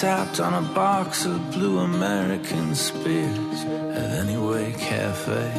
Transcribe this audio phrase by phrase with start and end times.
[0.00, 5.52] tapped on a box of blue American spears at Anyway Cafe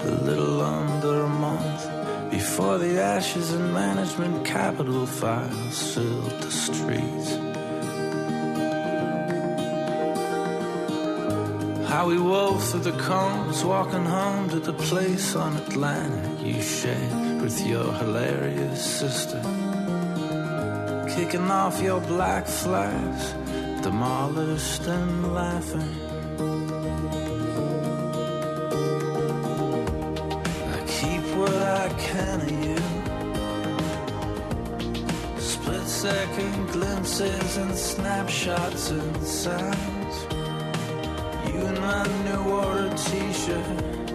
[0.00, 7.36] a little under a month before the ashes and management capital files filled the streets.
[11.90, 17.42] How we wove through the cones, walking home to the place on Atlantic you shared
[17.42, 19.42] with your hilarious sister.
[21.14, 23.34] Kicking off your black flags,
[23.82, 25.94] demolished and laughing.
[30.74, 32.78] I keep what I can of you.
[35.40, 40.16] Split second glimpses and snapshots and sounds.
[41.46, 44.10] You in my new order t-shirt,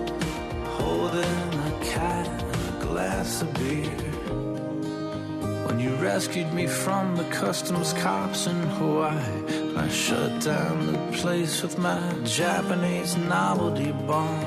[0.77, 4.12] holding a cat and a glass of beer.
[5.93, 11.77] You rescued me from the customs cops in Hawaii, I shut down the place with
[11.77, 14.43] my Japanese novelty bomb.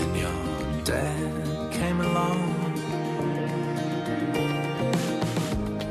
[0.00, 2.52] And your dad came along.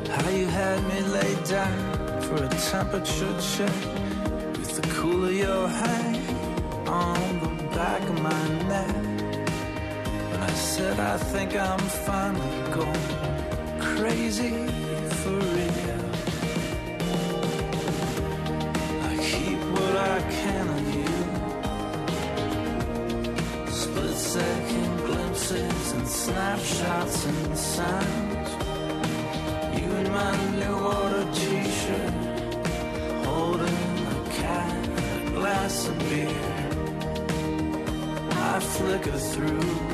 [0.08, 3.76] How you had me laid down for a temperature check
[11.44, 13.08] think I'm finally going
[13.80, 14.54] crazy
[15.20, 16.04] for real.
[19.08, 21.14] I keep what I can of you.
[23.72, 28.50] Split second glimpses and snapshots and sounds.
[29.80, 32.14] You in my new order t-shirt,
[33.26, 34.88] holding a cat
[35.26, 36.42] a glass of beer.
[38.30, 39.91] I flicker through.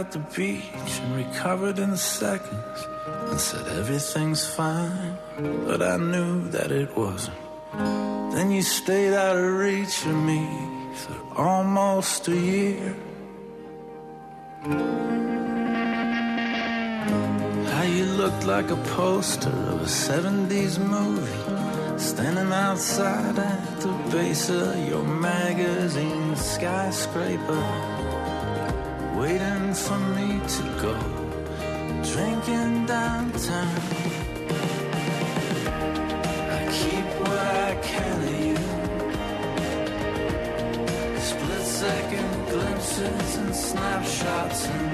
[0.00, 2.78] At the beach and recovered in seconds
[3.28, 5.14] and said everything's fine,
[5.66, 7.36] but I knew that it wasn't.
[8.34, 10.42] Then you stayed out of reach of me
[10.94, 12.96] for almost a year.
[17.72, 24.48] How you looked like a poster of a 70s movie, standing outside at the base
[24.48, 27.99] of your magazine skyscraper,
[29.86, 30.94] for me to go
[32.12, 33.80] drinking downtown.
[36.56, 38.58] I keep what I can of you.
[41.28, 44.60] Split second glimpses and snapshots.
[44.66, 44.90] You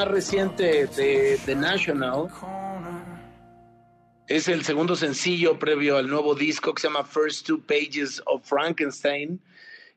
[0.00, 2.26] más reciente de The National.
[4.28, 8.42] Es el segundo sencillo previo al nuevo disco que se llama First Two Pages of
[8.42, 9.38] Frankenstein.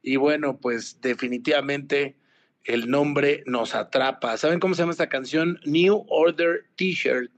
[0.01, 2.17] Y bueno, pues definitivamente
[2.65, 4.35] el nombre nos atrapa.
[4.35, 5.57] ¿Saben cómo se llama esta canción?
[5.63, 7.31] New Order T-shirt.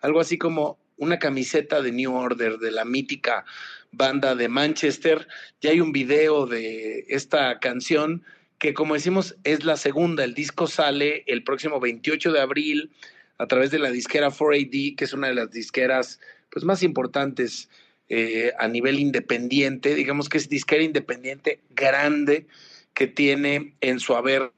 [0.00, 3.44] Algo así como una camiseta de New Order, de la mítica
[3.90, 5.26] banda de Manchester.
[5.60, 8.22] Ya hay un video de esta canción
[8.62, 10.22] que como decimos es la segunda.
[10.22, 12.92] El disco sale el próximo 28 de abril
[13.38, 17.68] a través de la disquera 4AD, que es una de las disqueras pues, más importantes
[18.08, 19.96] eh, a nivel independiente.
[19.96, 22.46] Digamos que es disquera independiente grande
[22.94, 24.52] que tiene en su haber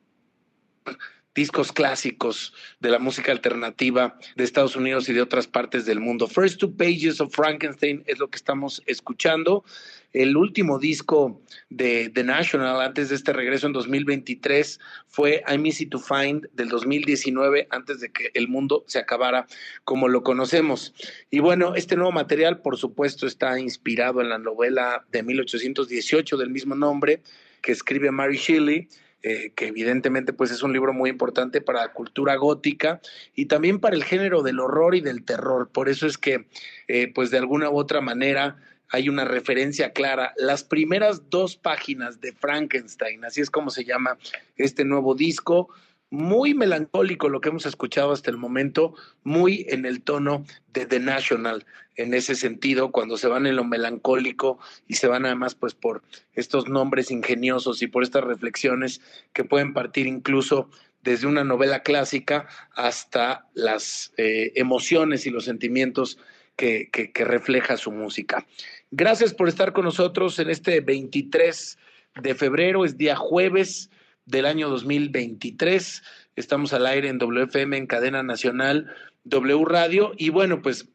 [1.35, 6.29] discos clásicos de la música alternativa de Estados Unidos y de otras partes del mundo.
[6.29, 9.65] First Two Pages of Frankenstein es lo que estamos escuchando.
[10.15, 14.79] El último disco de The National antes de este regreso en 2023
[15.09, 19.47] fue I'm Easy to Find del 2019, antes de que el mundo se acabara
[19.83, 20.95] como lo conocemos.
[21.31, 26.51] Y bueno, este nuevo material, por supuesto, está inspirado en la novela de 1818 del
[26.51, 27.21] mismo nombre
[27.61, 28.89] que escribe Mary Shelley
[29.27, 33.01] eh, que evidentemente pues es un libro muy importante para la cultura gótica
[33.35, 35.71] y también para el género del horror y del terror.
[35.71, 36.47] Por eso es que
[36.89, 38.59] eh, pues de alguna u otra manera
[38.91, 40.33] hay una referencia clara.
[40.37, 44.19] Las primeras dos páginas de Frankenstein, así es como se llama
[44.57, 45.69] este nuevo disco,
[46.11, 48.95] muy melancólico lo que hemos escuchado hasta el momento,
[49.25, 51.67] muy en el tono de The National,
[51.97, 56.03] en ese sentido, cuando se van en lo melancólico y se van además pues por
[56.35, 59.01] estos nombres ingeniosos y por estas reflexiones
[59.33, 60.71] que pueden partir incluso
[61.03, 66.19] desde una novela clásica hasta las eh, emociones y los sentimientos
[66.57, 68.47] que, refleja su música.
[68.91, 71.79] Gracias por estar con nosotros en este 23
[72.23, 73.91] de febrero, es día jueves
[74.25, 76.03] del año 2023.
[76.37, 80.13] Estamos al aire en WFM, en cadena nacional, W Radio.
[80.17, 80.89] Y bueno, pues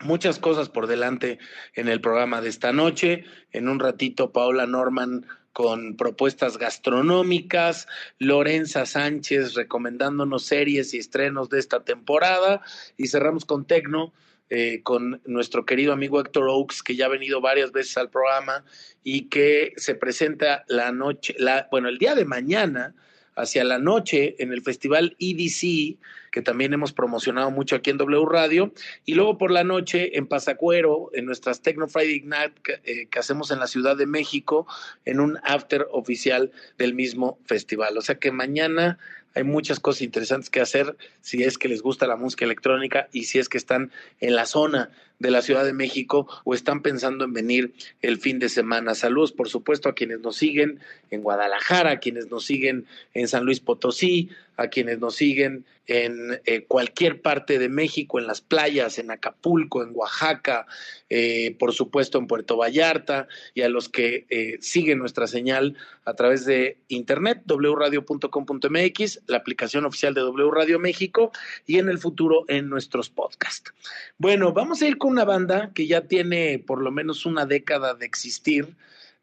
[0.00, 1.38] muchas cosas por delante
[1.74, 3.24] en el programa de esta noche.
[3.52, 7.88] En un ratito, Paola Norman con propuestas gastronómicas,
[8.20, 12.62] Lorenza Sánchez recomendándonos series y estrenos de esta temporada
[12.96, 14.12] y cerramos con Tecno
[14.50, 18.64] eh, con nuestro querido amigo Héctor Oaks, que ya ha venido varias veces al programa
[19.04, 22.94] y que se presenta la noche, la, bueno, el día de mañana,
[23.38, 25.96] hacia la noche, en el festival EDC,
[26.32, 28.72] que también hemos promocionado mucho aquí en W Radio,
[29.04, 32.52] y luego por la noche en Pasacuero, en nuestras Techno Friday Night
[32.84, 34.66] eh, que hacemos en la Ciudad de México,
[35.04, 37.96] en un after oficial del mismo festival.
[37.96, 38.98] O sea que mañana
[39.34, 43.24] hay muchas cosas interesantes que hacer si es que les gusta la música electrónica y
[43.24, 47.24] si es que están en la zona de la Ciudad de México o están pensando
[47.24, 48.94] en venir el fin de semana.
[48.94, 50.80] Saludos, por supuesto, a quienes nos siguen
[51.10, 56.38] en Guadalajara, a quienes nos siguen en San Luis Potosí, a quienes nos siguen en
[56.44, 60.66] eh, cualquier parte de México, en las playas, en Acapulco, en Oaxaca,
[61.08, 66.12] eh, por supuesto en Puerto Vallarta, y a los que eh, siguen nuestra señal a
[66.12, 71.32] través de internet, wradio.com.mx, la aplicación oficial de W Radio México,
[71.66, 73.72] y en el futuro en nuestros podcasts.
[74.18, 77.94] Bueno, vamos a ir con una banda que ya tiene por lo menos una década
[77.94, 78.76] de existir,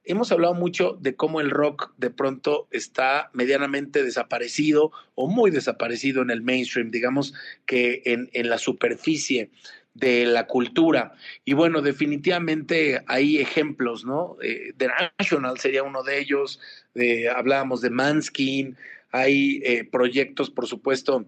[0.04, 6.22] hemos hablado mucho de cómo el rock de pronto está medianamente desaparecido o muy desaparecido
[6.22, 7.34] en el mainstream, digamos
[7.66, 9.50] que en, en la superficie
[9.96, 11.14] de la cultura.
[11.46, 14.38] Y bueno, definitivamente hay ejemplos, ¿no?
[14.42, 16.60] Eh, The National sería uno de ellos,
[16.94, 18.78] eh, hablábamos de Manskin,
[19.12, 21.26] hay eh, proyectos, por supuesto,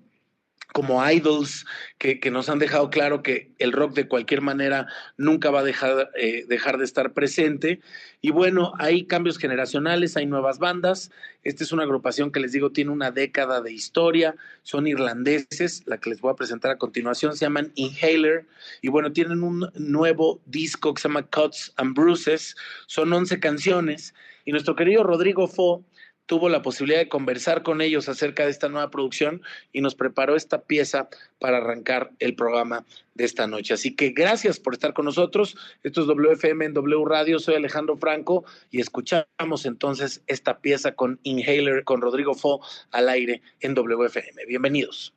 [0.77, 1.65] como idols
[1.97, 4.85] que, nos han dejado claro que el rock de cualquier manera
[5.17, 7.81] nunca va a dejar, eh, dejar de estar presente.
[8.21, 11.09] Y bueno, hay cambios generacionales, hay nuevas bandas.
[11.41, 15.97] Esta es una agrupación que les digo tiene una década de historia, son irlandeses, la
[15.97, 18.45] que les voy a presentar a continuación se llaman Inhaler.
[18.83, 22.55] Y bueno, tienen un nuevo disco que se llama Cuts and Bruises,
[22.85, 24.13] son 11 canciones.
[24.45, 25.83] Y nuestro querido Rodrigo Fo
[26.27, 29.41] tuvo la posibilidad de conversar con ellos acerca de esta nueva producción
[29.73, 33.73] y nos preparó esta pieza para arrancar el programa de esta noche.
[33.73, 35.57] Así que gracias por estar con nosotros.
[35.83, 37.39] Esto es WFM en W Radio.
[37.39, 43.41] Soy Alejandro Franco y escuchamos entonces esta pieza con Inhaler, con Rodrigo Fo al aire
[43.61, 44.45] en WFM.
[44.47, 45.13] Bienvenidos.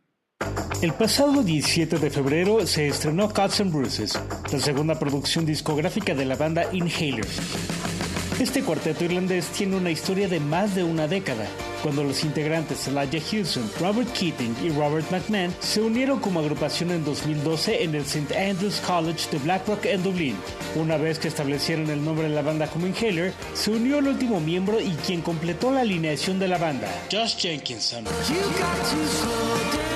[0.80, 4.18] El pasado 17 de febrero se estrenó Cuts and Bruises,
[4.50, 7.26] la segunda producción discográfica de la banda Inhaler.
[8.40, 11.46] Este cuarteto irlandés tiene una historia de más de una década,
[11.82, 17.04] cuando los integrantes Elijah Houston, Robert Keating y Robert McMahon se unieron como agrupación en
[17.04, 18.34] 2012 en el St.
[18.34, 20.36] Andrews College de Blackrock en Dublín.
[20.74, 24.40] Una vez que establecieron el nombre de la banda como Inhaler, se unió el último
[24.40, 28.06] miembro y quien completó la alineación de la banda, Josh Jenkinson.
[28.06, 29.89] En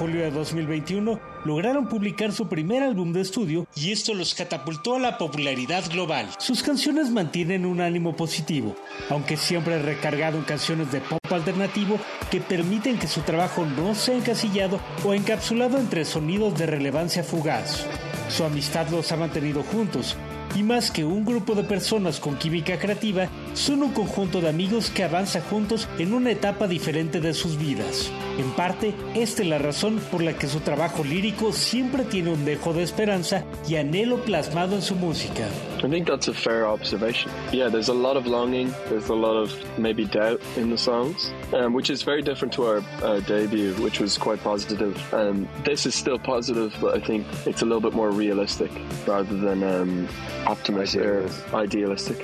[0.00, 4.98] julio de 2021 lograron publicar su primer álbum de estudio y esto los catapultó a
[4.98, 6.26] la popularidad global.
[6.38, 8.74] Sus canciones mantienen un ánimo positivo,
[9.10, 11.98] aunque siempre recargado en canciones de pop alternativo
[12.30, 17.86] que permiten que su trabajo no sea encasillado o encapsulado entre sonidos de relevancia fugaz.
[18.30, 20.16] Su amistad los ha mantenido juntos,
[20.54, 24.90] y más que un grupo de personas con química creativa, son un conjunto de amigos
[24.90, 28.10] que avanza juntos en una etapa diferente de sus vidas.
[28.38, 32.44] En parte, esta es la razón por la que su trabajo lírico siempre tiene un
[32.44, 35.48] dejo de esperanza y anhelo plasmado en su música.
[35.82, 37.30] I think that's a fair observation.
[37.52, 41.32] Yeah, there's a lot of longing, there's a lot of maybe doubt in the songs,
[41.54, 44.96] um, which is very different to our uh, debut, which was quite positive.
[45.14, 48.70] Um, this is still positive, but I think it's a little bit more realistic
[49.06, 50.08] rather than um,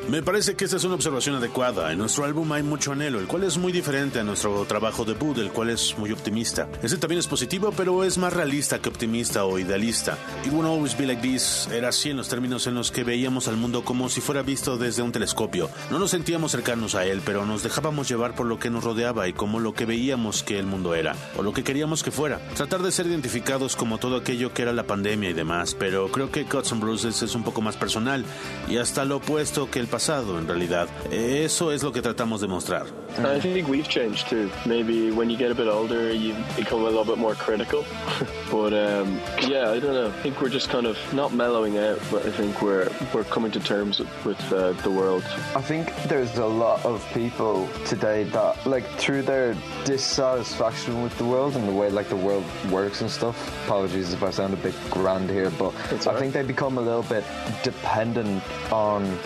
[0.09, 1.93] Me parece que esta es una observación adecuada.
[1.93, 5.39] En nuestro álbum hay mucho anhelo, el cual es muy diferente a nuestro trabajo debut,
[5.39, 6.69] el cual es muy optimista.
[6.83, 10.19] Ese también es positivo, pero es más realista que optimista o idealista.
[10.45, 13.49] It won't always be like this era así en los términos en los que veíamos
[13.49, 15.69] al mundo como si fuera visto desde un telescopio.
[15.91, 19.29] No nos sentíamos cercanos a él, pero nos dejábamos llevar por lo que nos rodeaba
[19.29, 22.41] y como lo que veíamos que el mundo era, o lo que queríamos que fuera.
[22.55, 26.31] Tratar de ser identificados como todo aquello que era la pandemia y demás, pero creo
[26.31, 28.06] que Cuts and Bruises es un poco más personal
[28.69, 30.89] y hasta lo opuesto que el pasado en realidad.
[31.11, 32.87] Eso es lo que tratamos de mostrar.
[33.19, 34.51] I think we've changed too.
[34.67, 37.85] Maybe when you get a bit older, you become a little bit more critical.
[38.51, 40.09] but um, yeah, I don't know.
[40.09, 43.51] I think we're just kind of not mellowing out, but I think we're we're coming
[43.53, 45.25] to terms with, with uh, the world.
[45.55, 51.25] I think there's a lot of people today that, like, through their dissatisfaction with the
[51.25, 53.37] world and the way, like, the world works and stuff.
[53.65, 56.21] Apologies if I sound a bit grand here, but It's I alright.
[56.21, 57.25] think they become a little bit
[57.97, 59.19] dependent on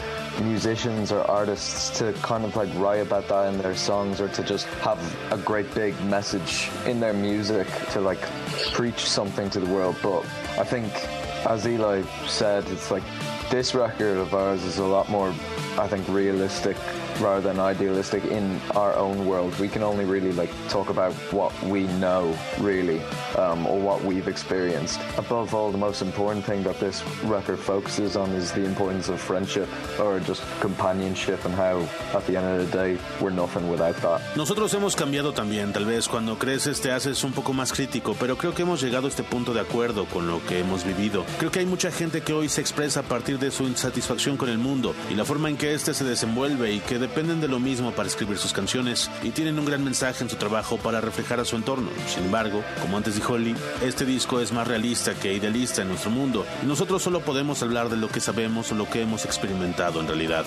[0.43, 4.45] musicians or artists to kind of like write about that in their songs or to
[4.45, 5.01] just have
[5.33, 8.21] a great big message in their music to like
[8.73, 9.97] preach something to the world.
[10.05, 10.21] But
[10.57, 10.87] i think
[11.47, 13.03] as eli said it's like
[13.51, 15.35] this record of ours is a lot more
[15.77, 16.77] i think realistic
[17.21, 19.59] rather than idealistic in our own world.
[19.59, 23.01] We can only really like talk about what we know really
[23.37, 25.01] um, or what we've experienced.
[25.19, 29.21] Above all the most important thing that this record focuses on is the importance of
[29.21, 31.81] friendship or just companionship and how
[32.15, 34.21] at the end of the day we're nothing without that.
[34.37, 38.37] Nosotros hemos cambiado también, tal vez cuando creces te haces un poco más crítico, pero
[38.37, 41.25] creo que hemos llegado a este punto de acuerdo con lo que hemos vivido.
[41.39, 44.49] Creo que hay mucha gente que hoy se expresa a partir de su insatisfacción con
[44.49, 47.59] el mundo y la forma en que éste se desenvuelve y que dependen de lo
[47.59, 51.41] mismo para escribir sus canciones y tienen un gran mensaje en su trabajo para reflejar
[51.41, 51.91] a su entorno.
[52.07, 56.13] Sin embargo, como antes dijo Lee, este disco es más realista que idealista en nuestro
[56.13, 60.01] mundo y nosotros solo podemos hablar de lo que sabemos o lo que hemos experimentado
[60.01, 60.45] en realidad.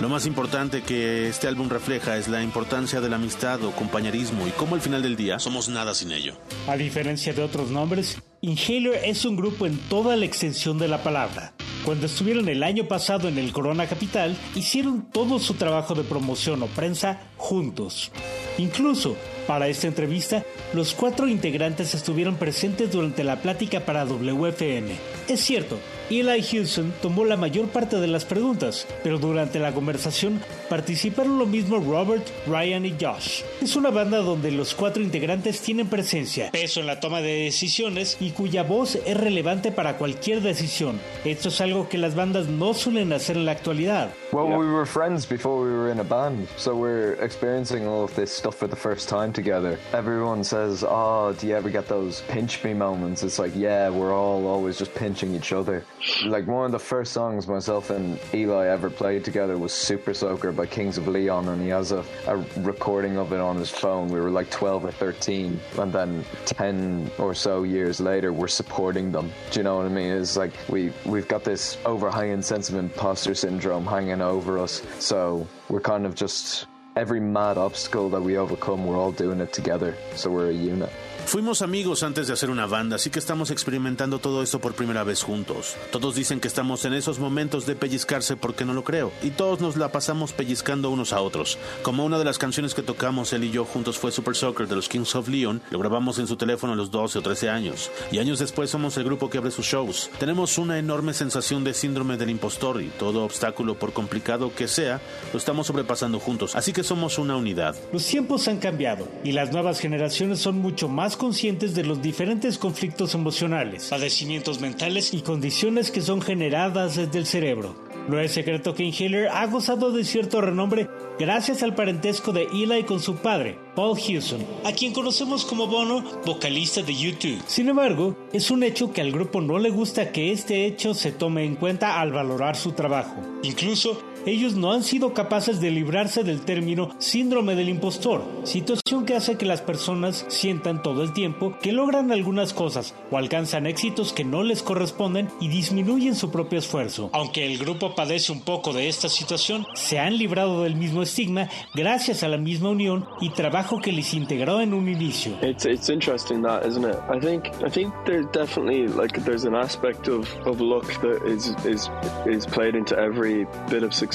[0.00, 4.48] Lo más importante que este álbum refleja es la importancia de la amistad o compañerismo
[4.48, 6.34] y cómo al final del día somos nada sin ello.
[6.66, 11.04] A diferencia de otros nombres, Inhaler es un grupo en toda la extensión de la
[11.04, 11.54] palabra.
[11.84, 16.62] Cuando estuvieron el año pasado en el Corona Capital, hicieron todo su trabajo de promoción
[16.62, 18.12] o prensa juntos.
[18.58, 20.44] Incluso, para esta entrevista,
[20.74, 24.90] los cuatro integrantes estuvieron presentes durante la plática para WFM.
[25.26, 25.78] Es cierto,
[26.10, 30.40] Eli Houston tomó la mayor parte de las preguntas, pero durante la conversación
[30.70, 33.42] participaron lo mismo Robert, Ryan y Josh.
[33.60, 38.16] Es una banda donde los cuatro integrantes tienen presencia, peso en la toma de decisiones
[38.20, 41.00] y cuya voz es relevante para cualquier decisión.
[41.24, 44.10] Esto es algo que las bandas no suelen hacer en la actualidad.
[44.32, 48.14] Well, we were friends before we were in a band, so we're experiencing all of
[48.14, 49.76] this stuff for the first time together.
[49.92, 54.14] Everyone says, "Oh, do you ever get those pinch me moments?" It's like, yeah, we're
[54.14, 55.84] all always just pinching each other.
[56.24, 60.52] Like one of the first songs myself and Eli ever played together was Super Soaker
[60.60, 64.08] by Kings of Leon, and he has a, a recording of it on his phone.
[64.08, 69.10] We were like 12 or 13, and then 10 or so years later, we're supporting
[69.10, 69.32] them.
[69.52, 70.12] Do you know what I mean?
[70.12, 75.48] It's like we we've got this overhanging sense of imposter syndrome hanging over us, so
[75.70, 79.96] we're kind of just every mad obstacle that we overcome, we're all doing it together.
[80.14, 80.92] So we're a unit.
[81.30, 85.04] Fuimos amigos antes de hacer una banda, así que estamos experimentando todo esto por primera
[85.04, 85.76] vez juntos.
[85.92, 89.60] Todos dicen que estamos en esos momentos de pellizcarse porque no lo creo, y todos
[89.60, 91.56] nos la pasamos pellizcando unos a otros.
[91.84, 94.74] Como una de las canciones que tocamos él y yo juntos fue Super Soccer de
[94.74, 97.92] los Kings of Leon, lo grabamos en su teléfono a los 12 o 13 años,
[98.10, 100.10] y años después somos el grupo que abre sus shows.
[100.18, 105.00] Tenemos una enorme sensación de síndrome del impostor y todo obstáculo, por complicado que sea,
[105.32, 107.76] lo estamos sobrepasando juntos, así que somos una unidad.
[107.92, 112.56] Los tiempos han cambiado y las nuevas generaciones son mucho más conscientes de los diferentes
[112.56, 117.76] conflictos emocionales, padecimientos mentales y condiciones que son generadas desde el cerebro.
[118.08, 122.84] No es secreto que Inhaler ha gozado de cierto renombre gracias al parentesco de Eli
[122.84, 127.42] con su padre, Paul Hewson, a quien conocemos como Bono, vocalista de YouTube.
[127.46, 131.12] Sin embargo, es un hecho que al grupo no le gusta que este hecho se
[131.12, 133.20] tome en cuenta al valorar su trabajo.
[133.42, 139.16] Incluso, ellos no han sido capaces de librarse del término síndrome del impostor, situación que
[139.16, 144.12] hace que las personas sientan todo el tiempo que logran algunas cosas o alcanzan éxitos
[144.12, 147.10] que no les corresponden y disminuyen su propio esfuerzo.
[147.12, 151.48] Aunque el grupo padece un poco de esta situación, se han librado del mismo estigma
[151.74, 155.32] gracias a la misma unión y trabajo que les integró en un inicio.
[155.42, 156.96] It's it's interesting that, isn't it?
[157.08, 157.92] I think I think
[158.32, 161.90] definitely like there's an aspect of, of luck that is is
[162.26, 164.09] is played into every bit of success,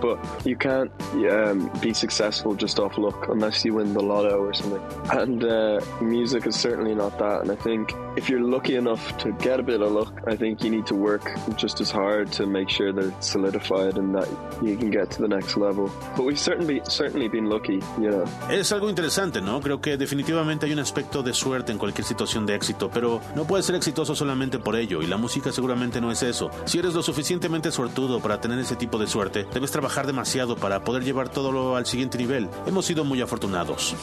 [0.00, 0.90] but you can't
[1.30, 4.82] um, be successful just off luck unless you win the lotto or something.
[5.10, 7.42] And uh, music is certainly not that.
[7.42, 10.62] And I think if you're lucky enough to get a bit of luck, I think
[10.62, 14.28] you need to work just as hard to make sure that it's solidified and that
[14.62, 15.90] you can get to the next level.
[16.16, 18.24] But we've certainly certainly been lucky, you.
[18.50, 19.60] Es algo interesante, ¿no?
[19.60, 23.44] Creo que definitivamente hay un aspecto de suerte en cualquier situación de éxito, pero no
[23.44, 26.50] puedes ser exitoso solamente por ello, y la música seguramente no es eso.
[26.64, 30.84] Si eres lo suficientemente suertudo para tener ese tipo de suerte, debes trabajar demasiado para
[30.84, 32.48] poder llevar todo al siguiente nivel.
[32.66, 33.94] Hemos sido muy afortunados.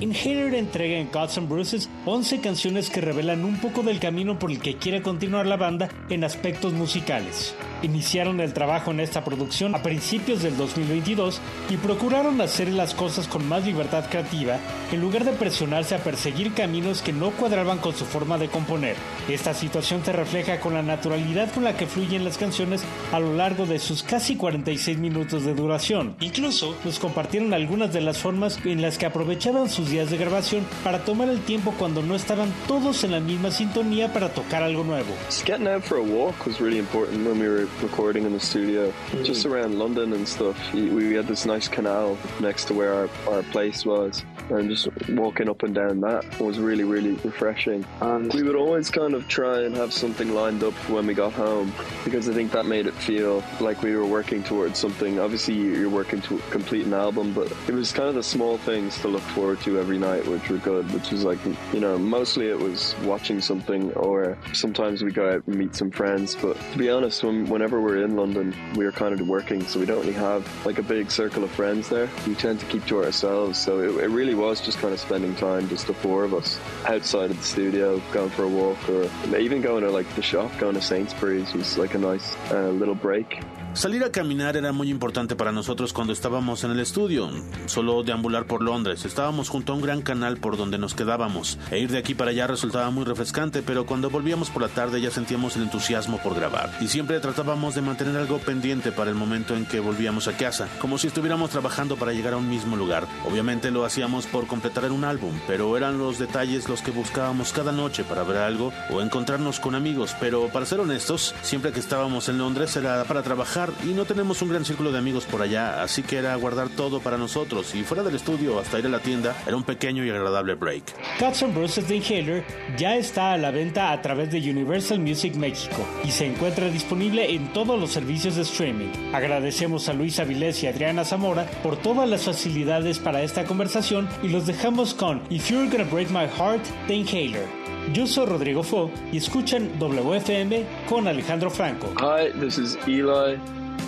[0.00, 4.52] Inhaler entrega en Gods and Bruises 11 canciones que revelan un poco del camino por
[4.52, 7.54] el que quiere continuar la banda en aspectos musicales.
[7.82, 11.40] Iniciaron el trabajo en esta producción a principios del 2022
[11.70, 14.58] y procuraron hacer las cosas con más libertad creativa
[14.92, 18.94] en lugar de presionarse a perseguir caminos que no cuadraban con su forma de componer.
[19.28, 23.34] Esta situación se refleja con la naturalidad con la que fluyen las canciones a lo
[23.34, 26.14] largo de sus casi 46 minutos de duración.
[26.20, 30.66] Incluso nos compartieron algunas de las formas en las que aprovechaban sus días de grabación
[30.82, 34.84] para tomar el tiempo cuando no estaban todos en la misma sintonía para tocar algo
[34.84, 35.14] nuevo.
[35.26, 38.40] Just getting out for a walk was really important when we were recording in the
[38.40, 38.92] studio.
[39.24, 43.08] Just around London and stuff, we we had this nice canal next to where our,
[43.28, 44.24] our place was.
[44.50, 47.84] And just walking up and down that was really, really refreshing.
[48.00, 51.32] And we would always kind of try and have something lined up when we got
[51.32, 51.72] home
[52.04, 55.18] because I think that made it feel like we were working towards something.
[55.18, 58.98] Obviously, you're working to complete an album, but it was kind of the small things
[59.00, 60.90] to look forward to every night, which were good.
[60.92, 61.38] Which was like,
[61.72, 65.90] you know, mostly it was watching something, or sometimes we go out and meet some
[65.90, 66.36] friends.
[66.36, 69.78] But to be honest, when, whenever we're in London, we are kind of working, so
[69.80, 72.08] we don't really have like a big circle of friends there.
[72.26, 75.34] We tend to keep to ourselves, so it, it really was just kind of spending
[75.34, 79.10] time, just the four of us, outside of the studio, going for a walk, or
[79.36, 82.94] even going to like the shop, going to Sainsbury's was like a nice uh, little
[82.94, 83.40] break.
[83.78, 87.30] Salir a caminar era muy importante para nosotros cuando estábamos en el estudio,
[87.66, 89.04] solo deambular por Londres.
[89.04, 92.32] Estábamos junto a un gran canal por donde nos quedábamos, e ir de aquí para
[92.32, 96.34] allá resultaba muy refrescante, pero cuando volvíamos por la tarde ya sentíamos el entusiasmo por
[96.34, 96.76] grabar.
[96.80, 100.66] Y siempre tratábamos de mantener algo pendiente para el momento en que volvíamos a casa,
[100.80, 103.06] como si estuviéramos trabajando para llegar a un mismo lugar.
[103.30, 107.70] Obviamente lo hacíamos por completar un álbum, pero eran los detalles los que buscábamos cada
[107.70, 110.16] noche para ver algo o encontrarnos con amigos.
[110.18, 114.42] Pero para ser honestos, siempre que estábamos en Londres era para trabajar y no tenemos
[114.42, 117.82] un gran círculo de amigos por allá, así que era guardar todo para nosotros y
[117.82, 120.84] fuera del estudio hasta ir a la tienda era un pequeño y agradable break.
[121.18, 122.44] Cuts and Bruises de Inhaler
[122.76, 127.34] ya está a la venta a través de Universal Music México y se encuentra disponible
[127.34, 128.90] en todos los servicios de streaming.
[129.12, 134.28] Agradecemos a Luis Avilés y Adriana Zamora por todas las facilidades para esta conversación y
[134.28, 137.46] los dejamos con If You're Gonna Break My Heart de Inhaler.
[137.92, 141.88] Yo soy Rodrigo Fo y escuchan WFM con Alejandro Franco.
[141.98, 143.38] Hi, this is Eli,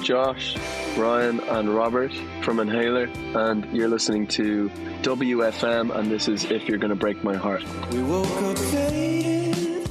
[0.03, 0.57] Josh,
[0.97, 4.71] Ryan, and Robert from Inhaler, and you're listening to
[5.03, 7.63] WFM, and this is If You're Gonna Break My Heart.
[7.93, 9.89] We woke up faded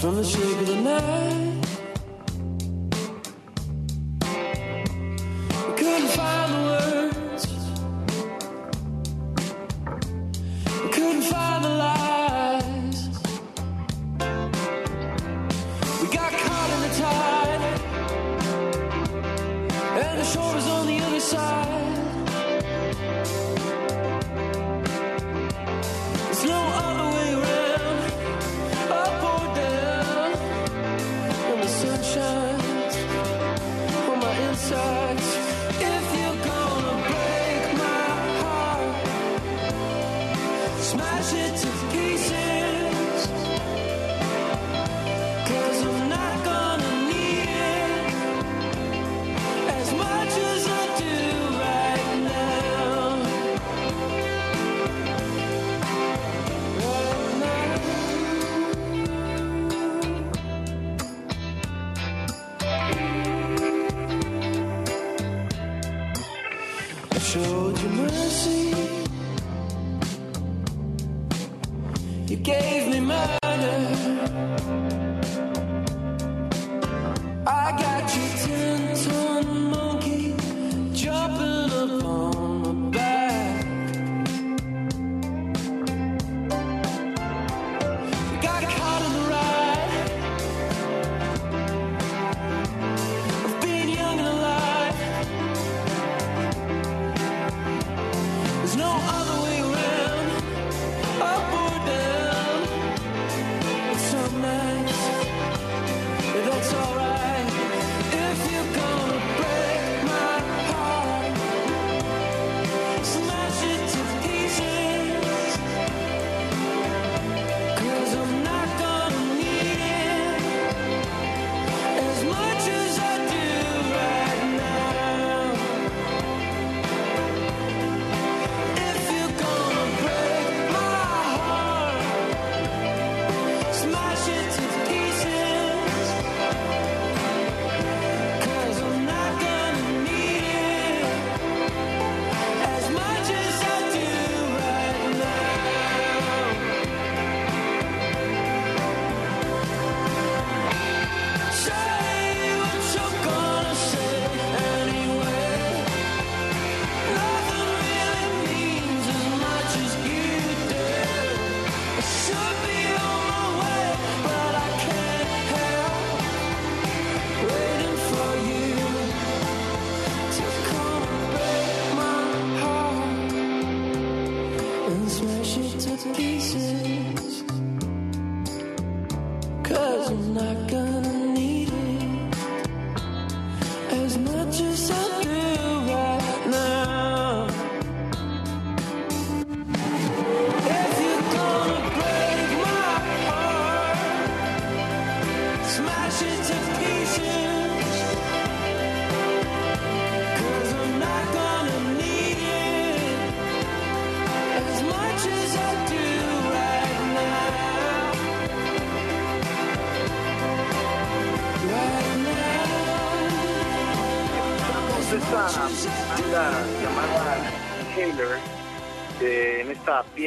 [0.00, 1.53] from the shake of the night.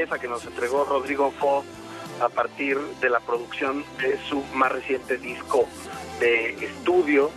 [0.08, 1.64] Pieza que nos entregó Rodrigo Fo
[2.22, 5.68] a partir de la producción de su más reciente disco
[6.20, 7.30] de estudio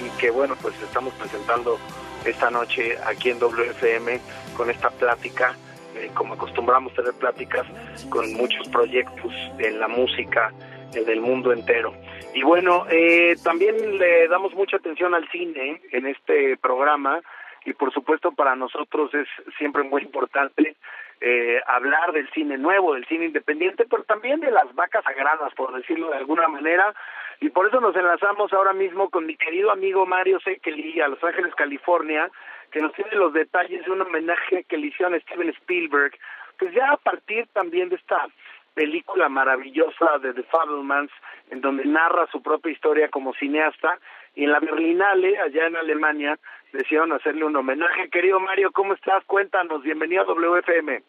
[0.00, 1.78] y que bueno pues estamos presentando
[2.24, 4.20] esta noche aquí en WFM
[4.56, 5.54] con esta plática
[5.94, 7.66] eh, como acostumbramos tener pláticas
[8.08, 10.52] con muchos proyectos en la música
[10.92, 11.92] del mundo entero.
[12.34, 17.20] Y bueno eh, también le damos mucha atención al cine en este programa
[17.66, 20.76] y por supuesto para nosotros es siempre muy importante
[21.20, 25.74] eh, hablar del cine nuevo, del cine independiente, pero también de las vacas sagradas, por
[25.74, 26.94] decirlo de alguna manera,
[27.40, 31.22] y por eso nos enlazamos ahora mismo con mi querido amigo Mario Sekeli a Los
[31.22, 32.30] Ángeles, California,
[32.70, 36.12] que nos tiene los detalles de un homenaje que le hicieron a Steven Spielberg,
[36.58, 38.26] pues ya a partir también de esta
[38.74, 41.10] película maravillosa de The Fablemans,
[41.50, 43.98] en donde narra su propia historia como cineasta,
[44.34, 46.38] y en la Berlinale, allá en Alemania,
[46.76, 48.08] decidieron hacerle un homenaje.
[48.10, 49.24] Querido Mario, ¿cómo estás?
[49.24, 51.02] Cuéntanos, bienvenido a WFM.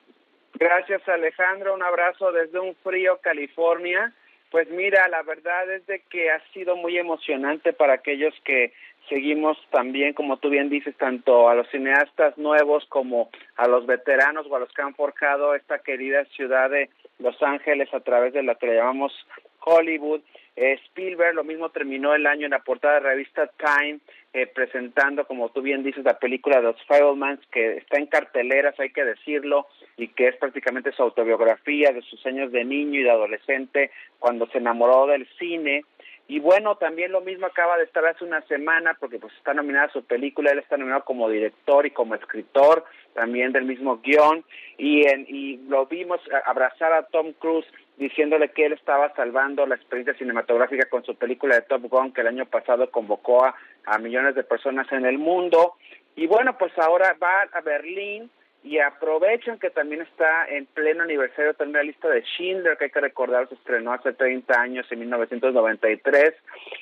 [0.53, 4.13] Gracias Alejandro, un abrazo desde un frío California.
[4.49, 8.73] Pues mira, la verdad es de que ha sido muy emocionante para aquellos que
[9.09, 14.47] seguimos también, como tú bien dices, tanto a los cineastas nuevos como a los veteranos
[14.49, 18.43] o a los que han forjado esta querida ciudad de Los Ángeles a través de
[18.43, 19.13] la que le llamamos
[19.59, 20.21] Hollywood.
[20.55, 23.99] Eh, Spielberg lo mismo terminó el año en la portada de la revista Time
[24.37, 28.79] eh, presentando, como tú bien dices, la película de los Fablemans, que está en carteleras,
[28.79, 29.65] hay que decirlo,
[29.97, 34.45] y que es prácticamente su autobiografía de sus años de niño y de adolescente, cuando
[34.47, 35.85] se enamoró del cine.
[36.27, 39.89] Y bueno, también lo mismo acaba de estar hace una semana, porque pues está nominada
[39.91, 44.45] su película, él está nominado como director y como escritor, también del mismo guion,
[44.77, 47.65] y, en, y lo vimos abrazar a Tom Cruise
[47.97, 52.21] diciéndole que él estaba salvando la experiencia cinematográfica con su película de Top Gun que
[52.21, 53.55] el año pasado convocó a,
[53.85, 55.73] a millones de personas en el mundo.
[56.15, 58.29] Y bueno, pues ahora va a Berlín
[58.63, 62.91] y aprovechan que también está en pleno aniversario también la lista de Schindler, que hay
[62.91, 66.33] que recordar se estrenó hace 30 años, en 1993,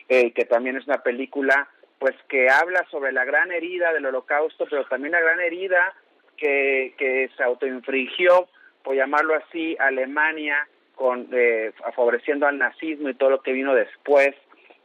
[0.10, 4.65] eh, que también es una película pues que habla sobre la gran herida del holocausto,
[4.69, 5.93] pero también la gran herida
[6.38, 8.47] que, que se autoinfligió,
[8.84, 14.36] por llamarlo así, Alemania con eh, favoreciendo al nazismo y todo lo que vino después.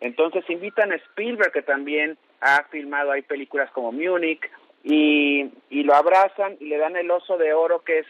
[0.01, 4.51] Entonces invitan a Spielberg, que también ha filmado ahí películas como Munich,
[4.83, 8.01] y, lo abrazan y le dan el oso de oro, que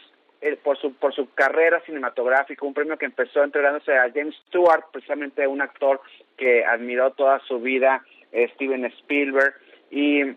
[0.41, 4.85] es por, su, por su carrera cinematográfica, un premio que empezó entregándose a James Stewart,
[4.91, 6.01] precisamente un actor
[6.37, 8.03] que admiró toda su vida,
[8.53, 9.53] Steven Spielberg,
[9.89, 10.33] y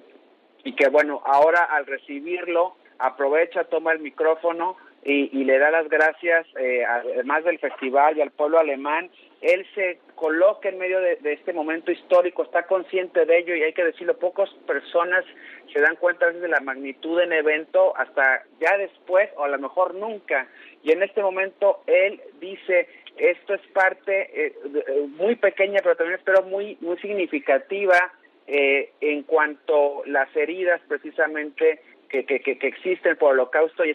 [0.76, 6.82] que bueno, ahora al recibirlo, aprovecha, toma el micrófono y, le da las gracias, eh,
[6.84, 9.10] además del festival y al pueblo alemán.
[9.42, 13.74] Él se coloca en medio de, este momento histórico, está consciente de ello y hay
[13.74, 15.24] que decirlo, pocas personas
[15.70, 19.94] se dan cuenta de la magnitud del evento hasta ya después o a lo mejor
[19.94, 20.48] nunca.
[20.82, 22.88] Y en este momento él dice,
[23.18, 28.12] esto es parte eh, eh, muy pequeña, pero también espero muy, muy significativa
[28.46, 31.80] en cuanto las heridas precisamente
[32.22, 33.90] que, que, que, existen por holocausto y,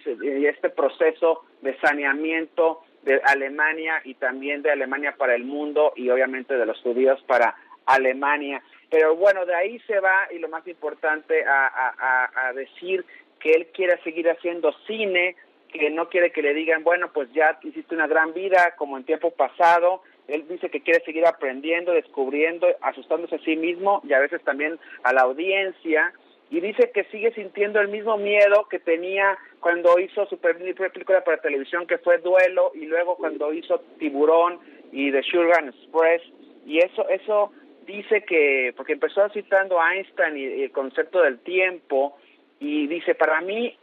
[0.45, 6.57] este proceso de saneamiento de Alemania y también de Alemania para el mundo y obviamente
[6.57, 7.55] de los judíos para
[7.85, 8.61] Alemania.
[8.89, 13.05] Pero bueno, de ahí se va y lo más importante a, a decir
[13.39, 15.35] que él quiere seguir haciendo cine,
[15.71, 19.05] que no quiere que le digan, bueno, pues ya hiciste una gran vida como en
[19.05, 20.01] tiempo pasado.
[20.27, 24.77] Él dice que quiere seguir aprendiendo, descubriendo, asustándose a sí mismo y a veces también
[25.03, 26.11] a la audiencia
[26.51, 31.23] y dice que sigue sintiendo el mismo miedo que tenía cuando hizo su primera película
[31.23, 34.59] para televisión que fue Duelo y luego cuando hizo Tiburón
[34.91, 36.23] y The Sugar Express.
[36.65, 37.51] Y eso eso
[37.85, 42.17] dice que porque empezó citando a Einstein y, el concepto del tiempo
[42.59, 43.77] y dice para mí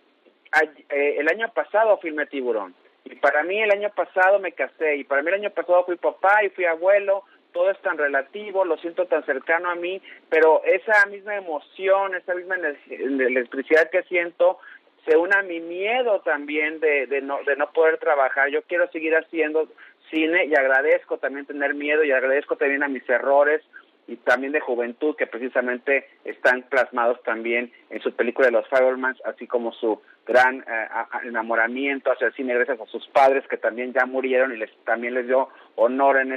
[0.90, 2.74] eh, el año pasado filmé Tiburón
[3.04, 5.96] y para mí el año pasado me casé y para mí el año pasado fui
[5.96, 7.24] papá y fui abuelo
[7.56, 12.34] todo es tan relativo, lo siento tan cercano a mí, pero esa misma emoción, esa
[12.34, 12.56] misma
[12.90, 14.58] electricidad que siento,
[15.06, 18.50] se une a mi miedo también de, de, no, de no poder trabajar.
[18.50, 19.68] Yo quiero seguir haciendo
[20.10, 23.62] cine y agradezco también tener miedo y agradezco también a mis errores
[24.06, 29.16] y también de juventud que precisamente están plasmados también en su película de los Fireman,
[29.24, 30.88] así como su gran eh,
[31.24, 35.14] enamoramiento hacia el cine gracias a sus padres que también ya murieron y les también
[35.14, 36.32] les dio honor en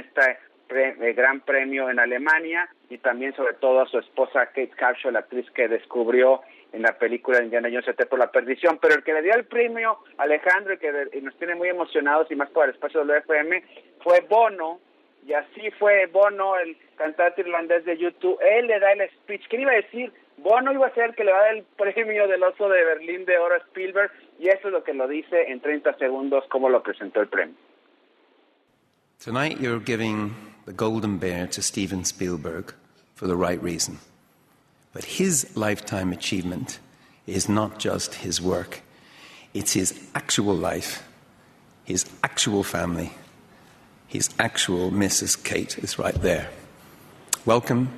[0.70, 5.10] esta el gran premio en Alemania y también sobre todo a su esposa Kate Capshaw,
[5.10, 9.12] la actriz que descubrió en la película Indiana Jones por la perdición, pero el que
[9.12, 12.74] le dio el premio Alejandro y que nos tiene muy emocionados y más por el
[12.74, 13.62] espacio del FM
[14.02, 14.78] fue Bono
[15.26, 19.60] y así fue Bono, el cantante irlandés de YouTube, él le da el speech, ¿qué
[19.60, 20.12] iba a decir?
[20.38, 22.84] Bono iba a ser el que le va a dar el premio del oso de
[22.84, 26.44] Berlín de oro a Spielberg y eso es lo que lo dice en 30 segundos
[26.48, 27.54] cómo lo presentó el premio.
[29.22, 32.72] Tonight you're giving the Golden Bear to Steven Spielberg
[33.16, 33.98] for the right reason.
[34.92, 36.78] But his lifetime achievement
[37.26, 38.82] is not just his work,
[39.52, 41.02] it's his actual life,
[41.82, 43.10] his actual family,
[44.06, 45.42] his actual Mrs.
[45.42, 46.48] Kate is right there.
[47.44, 47.88] Welcome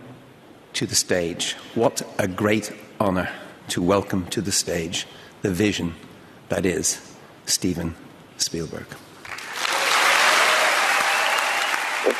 [0.73, 1.53] to the stage.
[1.75, 3.29] What a great honor
[3.69, 5.07] to welcome to the stage
[5.43, 5.93] the vision
[6.49, 7.95] that is Steven
[8.39, 8.87] Spielberg.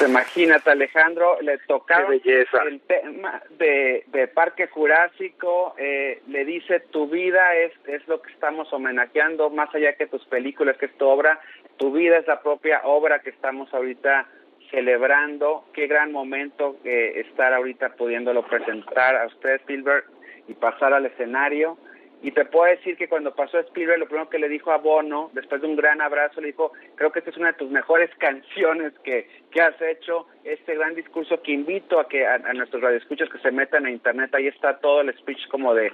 [0.07, 7.55] Imagínate, Alejandro, le tocaba el tema de, de Parque Jurásico, eh, le dice tu vida
[7.57, 11.41] es, es lo que estamos homenajeando, más allá que tus películas, que es tu obra,
[11.77, 14.27] tu vida es la propia obra que estamos ahorita
[14.71, 15.65] celebrando.
[15.73, 20.05] Qué gran momento eh, estar ahorita pudiéndolo presentar a usted, Spielberg,
[20.49, 21.79] y pasar al escenario.
[22.23, 25.31] Y te puedo decir que cuando pasó Spielberg, lo primero que le dijo a Bono,
[25.33, 28.11] después de un gran abrazo, le dijo, creo que esta es una de tus mejores
[28.19, 33.29] canciones que, que has hecho, este gran discurso que invito a que a, nuestros radioescuchos
[33.29, 35.93] que se metan a internet, ahí está todo el speech como de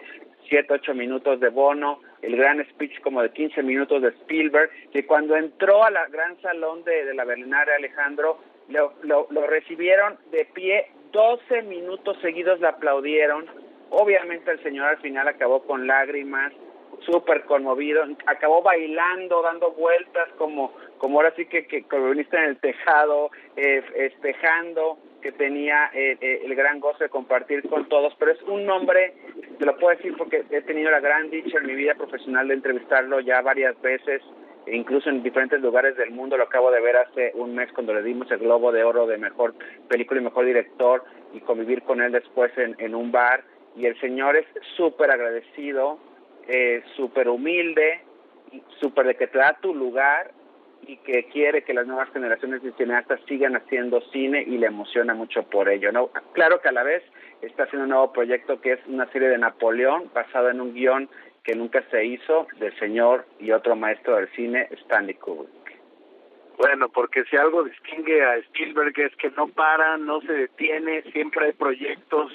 [0.50, 5.06] 7, 8 minutos de Bono, el gran speech como de 15 minutos de Spielberg, que
[5.06, 8.38] cuando entró a la gran salón de, de la Berlinare Alejandro,
[8.68, 13.46] lo, lo, lo recibieron de pie, 12 minutos seguidos le aplaudieron,
[13.90, 16.52] Obviamente el señor al final acabó con lágrimas,
[17.00, 22.58] súper conmovido, acabó bailando, dando vueltas como, como ahora sí que, que viniste en el
[22.58, 28.32] tejado, eh, espejando que tenía eh, eh, el gran gozo de compartir con todos, pero
[28.32, 29.14] es un hombre,
[29.58, 32.54] te lo puedo decir porque he tenido la gran dicha en mi vida profesional de
[32.54, 34.22] entrevistarlo ya varias veces,
[34.66, 37.94] e incluso en diferentes lugares del mundo, lo acabo de ver hace un mes cuando
[37.94, 39.54] le dimos el Globo de Oro de Mejor
[39.88, 43.42] Película y Mejor Director y convivir con él después en, en un bar
[43.78, 45.98] y el Señor es súper agradecido,
[46.48, 48.00] eh, súper humilde,
[48.80, 50.32] súper de que te da tu lugar
[50.86, 55.14] y que quiere que las nuevas generaciones de cineastas sigan haciendo cine y le emociona
[55.14, 55.92] mucho por ello.
[55.92, 56.10] ¿no?
[56.32, 57.02] Claro que a la vez
[57.42, 61.08] está haciendo un nuevo proyecto que es una serie de Napoleón basado en un guion
[61.44, 65.58] que nunca se hizo del señor y otro maestro del cine, Stanley Kubrick.
[66.58, 71.46] Bueno, porque si algo distingue a Spielberg es que no para, no se detiene, siempre
[71.46, 72.32] hay proyectos,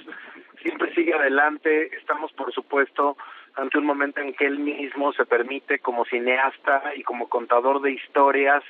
[0.63, 1.95] siempre sigue adelante.
[1.95, 3.17] Estamos, por supuesto,
[3.55, 7.91] ante un momento en que él mismo se permite como cineasta y como contador de
[7.91, 8.63] historias,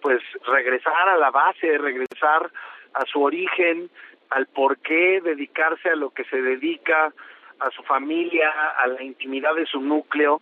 [0.00, 2.50] pues regresar a la base, regresar
[2.94, 3.90] a su origen,
[4.30, 7.12] al por qué dedicarse a lo que se dedica,
[7.58, 10.40] a su familia, a la intimidad de su núcleo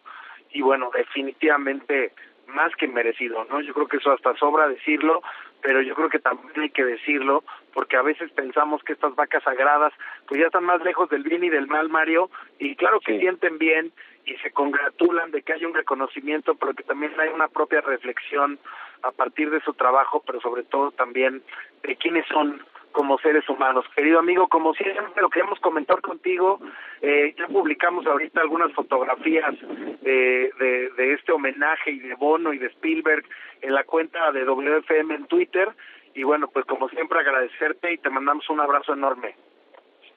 [0.53, 2.13] y bueno, definitivamente
[2.47, 3.61] más que merecido, ¿no?
[3.61, 5.23] Yo creo que eso hasta sobra decirlo,
[5.63, 9.43] pero yo creo que también hay que decirlo porque a veces pensamos que estas vacas
[9.43, 9.93] sagradas
[10.27, 13.59] pues ya están más lejos del bien y del mal, Mario, y claro que sienten
[13.59, 13.93] bien
[14.25, 18.59] y se congratulan de que haya un reconocimiento, pero que también hay una propia reflexión
[19.03, 21.43] a partir de su trabajo, pero sobre todo también
[21.83, 23.85] de quiénes son como seres humanos.
[23.95, 26.61] Querido amigo, como siempre lo queremos comentar contigo,
[27.01, 29.55] eh, ya publicamos ahorita algunas fotografías
[30.03, 33.25] de, de, de este homenaje y de Bono y de Spielberg
[33.61, 35.69] en la cuenta de WFM en Twitter,
[36.15, 39.37] y bueno, pues como siempre agradecerte y te mandamos un abrazo enorme.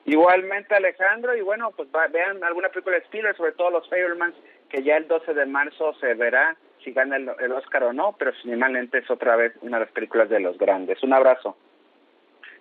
[0.06, 4.36] Igualmente Alejandro, y bueno, pues vean alguna película de Spielberg, sobre todo Los Fablemans,
[4.70, 8.16] que ya el 12 de marzo se verá si gana el, el Oscar o no,
[8.18, 11.02] pero finalmente es otra vez una de las películas de los grandes.
[11.04, 11.56] Un abrazo.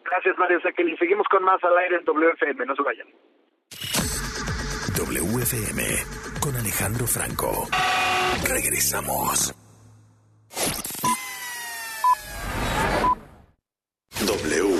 [0.05, 0.96] Gracias, Mario Sekeli.
[0.96, 2.66] Seguimos con más al aire en WFM.
[2.66, 3.07] No se vayan.
[4.96, 5.83] WFM
[6.40, 7.68] con Alejandro Franco.
[8.48, 9.55] Regresamos.
[14.26, 14.80] W.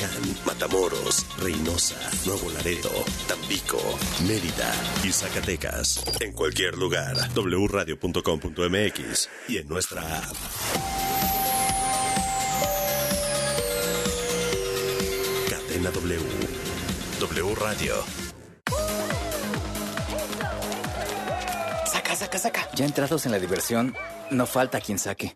[0.45, 2.89] Matamoros, Reynosa, Nuevo Laredo,
[3.27, 3.77] Tampico,
[4.27, 6.03] Mérida y Zacatecas.
[6.19, 10.35] En cualquier lugar, wradio.com.mx y en nuestra app.
[15.49, 16.19] Cadena W.
[17.19, 17.95] W Radio.
[21.85, 22.69] Saca, saca, saca.
[22.73, 23.95] Ya entrados en la diversión,
[24.31, 25.35] no falta quien saque.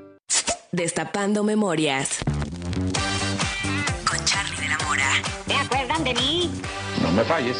[0.73, 2.19] Destapando Memorias.
[4.09, 5.05] Con Charlie de la Mora.
[5.45, 6.49] ¿Te acuerdan de mí?
[7.01, 7.57] No me falles.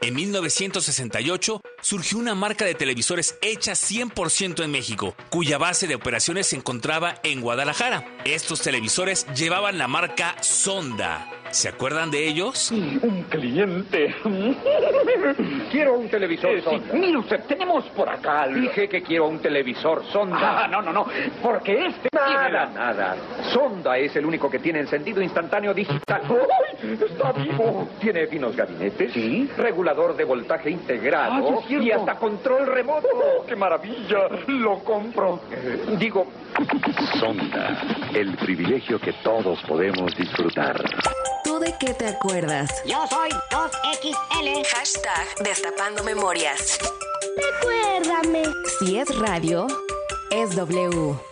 [0.00, 6.46] En 1968 surgió una marca de televisores hecha 100% en México, cuya base de operaciones
[6.46, 8.06] se encontraba en Guadalajara.
[8.24, 11.41] Estos televisores llevaban la marca Sonda.
[11.52, 12.70] ¿Se acuerdan de ellos?
[12.70, 14.14] Un cliente.
[15.70, 16.94] quiero un televisor eh, sonda.
[16.94, 18.46] Mire usted, tenemos por acá.
[18.48, 20.64] Dije que quiero un televisor sonda.
[20.64, 21.06] Ah, no, no, no.
[21.42, 22.08] Porque este.
[22.14, 23.16] Nada, nada.
[23.52, 26.22] Sonda es el único que tiene encendido instantáneo digital.
[26.26, 26.98] ¡Ay!
[27.06, 27.86] Está vivo.
[28.00, 29.12] Tiene finos gabinetes.
[29.12, 29.46] Sí.
[29.58, 31.60] Regulador de voltaje integrado.
[31.60, 33.08] Ah, y hasta control remoto.
[33.12, 34.28] Oh, ¡Qué maravilla!
[34.46, 35.40] Lo compro.
[35.98, 36.26] digo.
[37.20, 37.82] Sonda.
[38.14, 40.82] El privilegio que todos podemos disfrutar.
[41.44, 42.70] ¿Tú de qué te acuerdas?
[42.84, 44.64] Yo soy 2XL.
[44.66, 46.78] Hashtag Destapando Memorias.
[47.36, 48.42] Recuérdame.
[48.78, 49.66] Si es radio,
[50.30, 51.31] es W.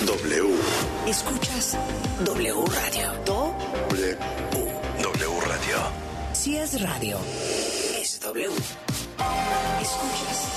[0.00, 0.54] W.
[1.06, 1.78] Escuchas
[2.24, 3.12] W Radio.
[3.24, 4.18] W.
[5.02, 5.76] W Radio.
[6.32, 7.18] Si es radio,
[7.98, 8.48] es W.
[9.80, 10.48] Escuchas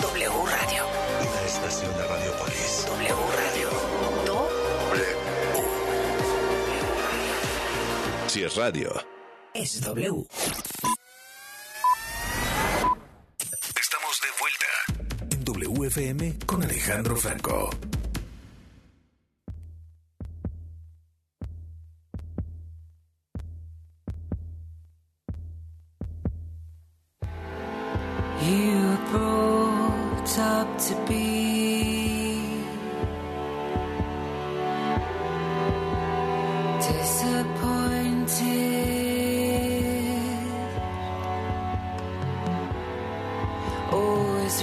[0.00, 0.84] W Radio.
[1.20, 2.86] Una estación de Radiopolis.
[2.86, 3.68] W Radio.
[4.26, 5.04] W.
[8.28, 8.92] Si es radio.
[9.54, 10.26] Es W.
[13.80, 14.66] Estamos de vuelta
[15.30, 17.70] en WFM con Alejandro Franco.
[28.48, 31.26] You were brought up to be.
[36.80, 38.48] Disappointed,
[43.92, 44.62] always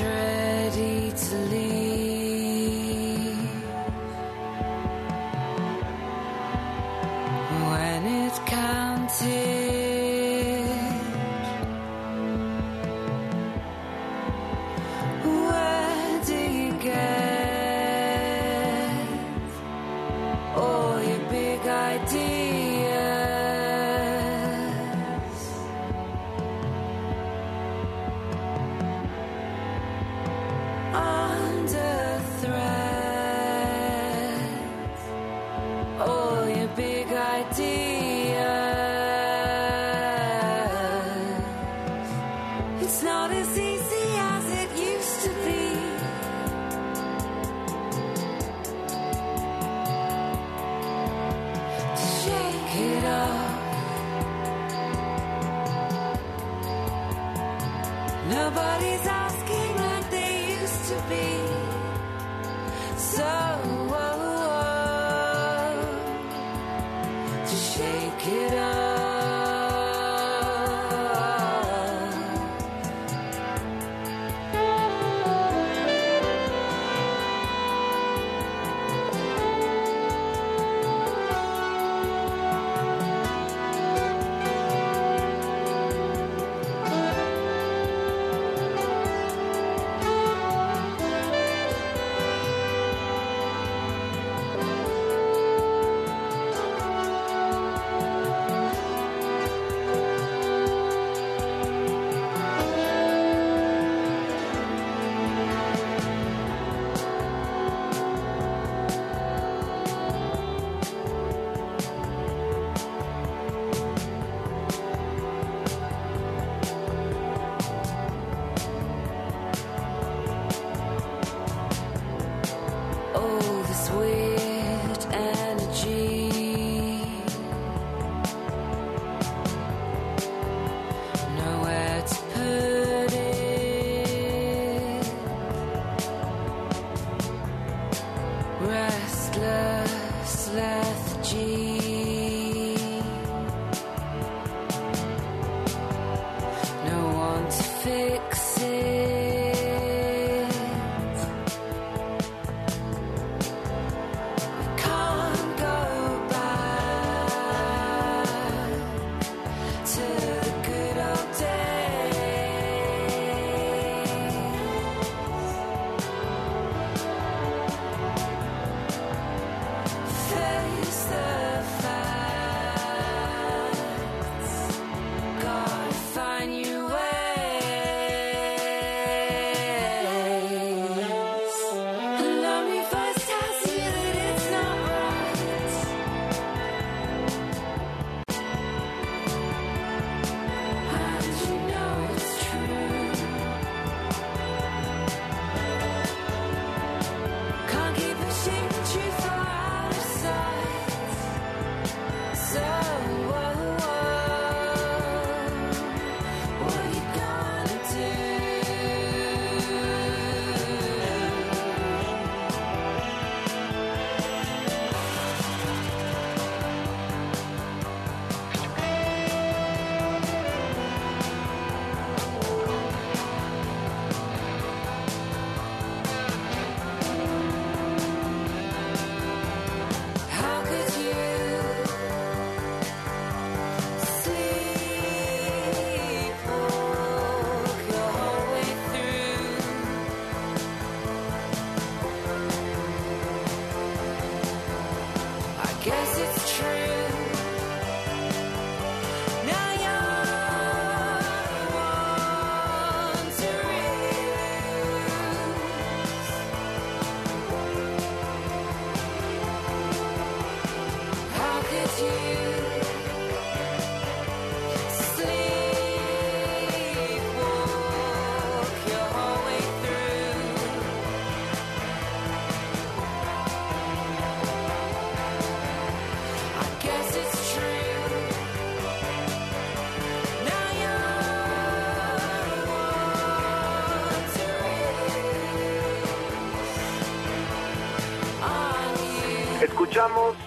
[290.05, 290.37] Escuchamos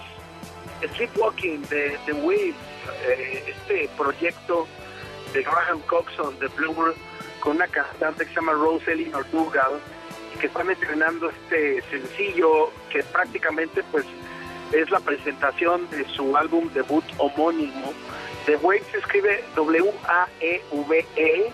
[0.95, 2.55] Sleepwalking de The Waves,
[3.05, 4.65] eh, este proyecto
[5.33, 6.95] de Graham Coxon de Blur
[7.41, 9.81] con una cantante que se llama Rose Elinor Dougal
[10.33, 14.05] y que están estrenando este sencillo que prácticamente pues
[14.71, 17.91] es la presentación de su álbum debut homónimo.
[18.45, 21.51] The Waves se escribe W-A-E-V-E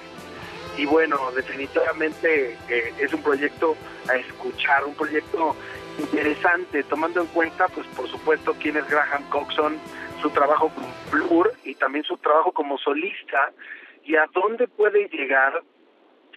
[0.77, 3.75] y bueno, definitivamente eh, es un proyecto
[4.07, 5.55] a escuchar, un proyecto
[5.99, 9.77] interesante, tomando en cuenta, pues por supuesto, quién es Graham Coxon,
[10.21, 13.51] su trabajo con Blur y también su trabajo como solista
[14.03, 15.61] y a dónde puede llegar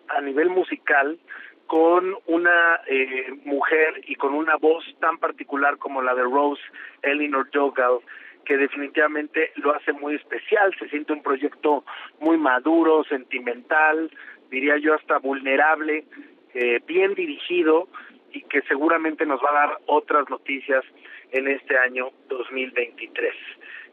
[0.09, 1.19] a nivel musical
[1.67, 6.63] con una eh, mujer y con una voz tan particular como la de Rose
[7.03, 7.99] Elinor Dogal,
[8.47, 11.85] que definitivamente lo hace muy especial, se siente un proyecto
[12.21, 14.11] muy maduro, sentimental,
[14.51, 16.07] diría yo hasta vulnerable,
[16.55, 17.89] eh, bien dirigido
[18.33, 20.85] y que seguramente nos va a dar otras noticias
[21.31, 23.35] en este año 2023.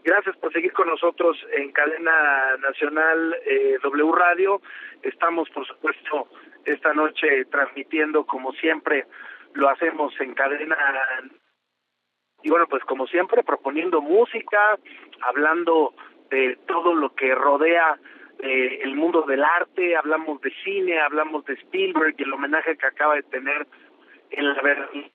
[0.04, 4.62] Gracias por seguir con nosotros en cadena nacional eh, W Radio.
[5.02, 6.28] Estamos, por supuesto,
[6.64, 9.06] esta noche transmitiendo como siempre
[9.54, 10.78] lo hacemos en cadena
[12.46, 14.78] y bueno, pues como siempre proponiendo música,
[15.22, 15.96] hablando
[16.30, 17.98] de todo lo que rodea
[18.38, 22.86] eh, el mundo del arte, hablamos de cine, hablamos de Spielberg y el homenaje que
[22.86, 23.66] acaba de tener
[24.30, 24.90] en la verdad.
[24.94, 25.12] Y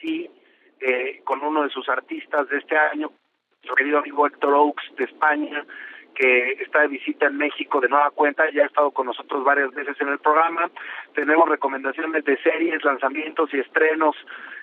[0.00, 0.30] sí
[0.80, 3.10] eh, con uno de sus artistas de este año
[3.62, 5.66] nuestro querido amigo Héctor Oaks de España
[6.14, 9.72] que está de visita en México de nueva cuenta, ya ha estado con nosotros varias
[9.72, 10.70] veces en el programa.
[11.14, 14.16] Tenemos recomendaciones de series, lanzamientos y estrenos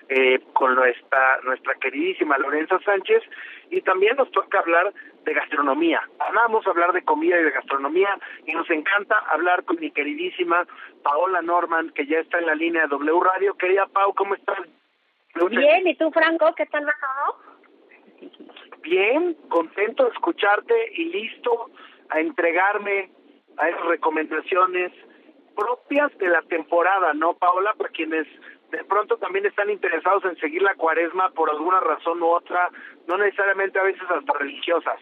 [0.08, 3.22] eh, con nuestra, nuestra queridísima Lorenza Sánchez
[3.70, 4.92] y también nos toca hablar
[5.24, 6.00] de gastronomía.
[6.32, 10.66] Vamos a hablar de comida y de gastronomía y nos encanta hablar con mi queridísima
[11.02, 13.54] Paola Norman, que ya está en la línea de W Radio.
[13.54, 14.58] Querida Pau, ¿cómo estás?
[15.50, 16.54] Bien, ¿y tú, Franco?
[16.56, 17.48] ¿Qué tal va todo?
[18.88, 21.70] Bien, contento de escucharte y listo
[22.08, 23.10] a entregarme
[23.58, 24.92] a esas recomendaciones
[25.54, 27.74] propias de la temporada, ¿no, Paola?
[27.76, 28.26] Para quienes
[28.70, 32.70] de pronto también están interesados en seguir la cuaresma por alguna razón u otra,
[33.06, 34.98] no necesariamente a veces hasta religiosas.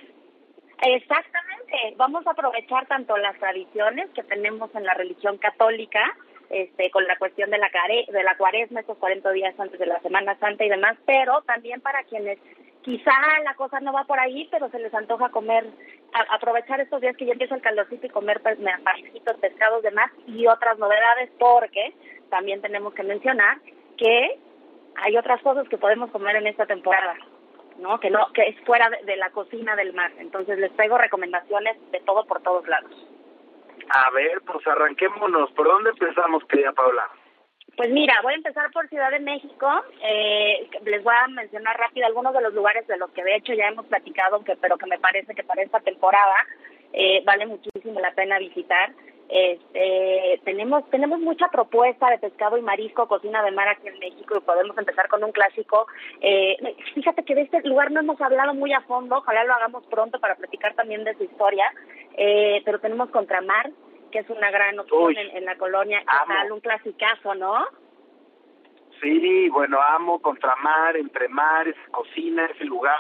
[0.83, 6.17] Exactamente, vamos a aprovechar tanto las tradiciones que tenemos en la religión católica,
[6.51, 7.71] este, con la cuestión de la,
[8.09, 11.81] de la cuaresma, estos 40 días antes de la Semana Santa y demás, pero también
[11.81, 12.39] para quienes
[12.87, 13.11] quizá
[13.43, 15.67] la cosa no va por ahí, pero se les antoja comer,
[16.31, 18.57] aprovechar estos días que ya empieza el calorcito y comer pues,
[19.41, 21.95] pescados, demás y otras novedades, porque
[22.31, 23.59] también tenemos que mencionar
[23.99, 24.39] que
[25.03, 27.17] hay otras cosas que podemos comer en esta temporada,
[27.81, 27.99] ¿no?
[27.99, 30.13] Que no, que es fuera de, la cocina del mar.
[30.19, 32.93] Entonces les traigo recomendaciones de todo por todos lados.
[33.91, 35.51] A ver, pues arranquémonos.
[35.53, 37.11] ¿Por dónde empezamos, querida Paula?
[37.77, 39.69] Pues mira, voy a empezar por Ciudad de México.
[40.03, 43.53] Eh, les voy a mencionar rápido algunos de los lugares de los que de hecho
[43.53, 46.35] ya hemos platicado, que, pero que me parece que para esta temporada
[46.95, 48.93] eh, vale muchísimo la pena visitar.
[49.29, 54.37] Este, tenemos tenemos mucha propuesta de pescado y marisco, cocina de mar aquí en México
[54.37, 55.87] y podemos empezar con un clásico.
[56.21, 56.57] Eh,
[56.95, 60.21] fíjate que de este lugar no hemos hablado muy a fondo, ojalá lo hagamos pronto
[60.21, 61.73] para platicar también de su historia,
[62.17, 63.71] eh, pero tenemos Contramar,
[64.17, 67.67] que es una gran opción en, la colonia, tal, un clasicazo, ¿no?
[69.03, 72.97] Sí, bueno, amo Contramar, Entre Mares, cocina, ese lugar.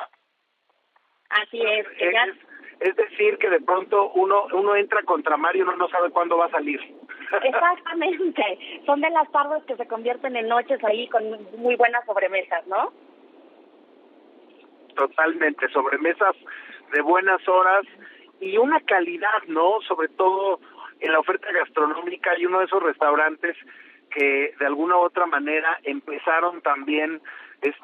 [1.31, 1.87] Así es.
[1.99, 2.15] Es,
[2.81, 6.37] es decir, que de pronto uno uno entra contra Mar y uno no sabe cuándo
[6.37, 6.81] va a salir.
[7.43, 8.83] Exactamente.
[8.85, 11.25] Son de las tardes que se convierten en noches ahí con
[11.57, 12.93] muy buenas sobremesas, ¿no?
[14.95, 16.37] Totalmente, sobremesas
[16.93, 17.87] de buenas horas
[18.41, 19.81] y una calidad, ¿no?
[19.89, 20.61] Sobre todo
[21.01, 23.57] en la oferta gastronómica y uno de esos restaurantes
[24.11, 27.21] que de alguna u otra manera empezaron también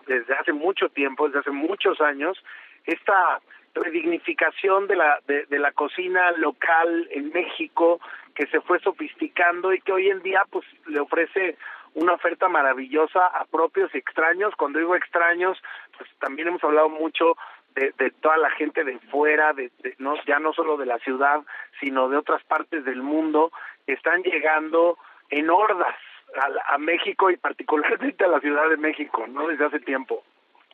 [0.06, 2.42] desde hace mucho tiempo, desde hace muchos años,
[2.84, 3.40] esta
[3.74, 8.00] redignificación de la de, de, la cocina local en México
[8.34, 11.56] que se fue sofisticando y que hoy en día pues le ofrece
[11.94, 14.54] una oferta maravillosa a propios y extraños.
[14.56, 15.58] Cuando digo extraños,
[15.96, 17.36] pues también hemos hablado mucho
[17.74, 21.40] de, de toda la gente de fuera, de, no, ya no solo de la ciudad,
[21.80, 23.50] sino de otras partes del mundo,
[23.86, 24.98] están llegando
[25.30, 25.96] en hordas
[26.36, 29.48] a, a México y particularmente a la Ciudad de México, ¿no?
[29.48, 30.22] Desde hace tiempo.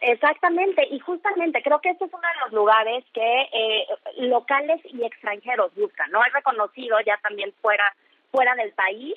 [0.01, 3.87] Exactamente, y justamente creo que este es uno de los lugares que eh,
[4.19, 6.25] locales y extranjeros buscan, ¿no?
[6.25, 7.85] Es reconocido ya también fuera
[8.31, 9.17] fuera del país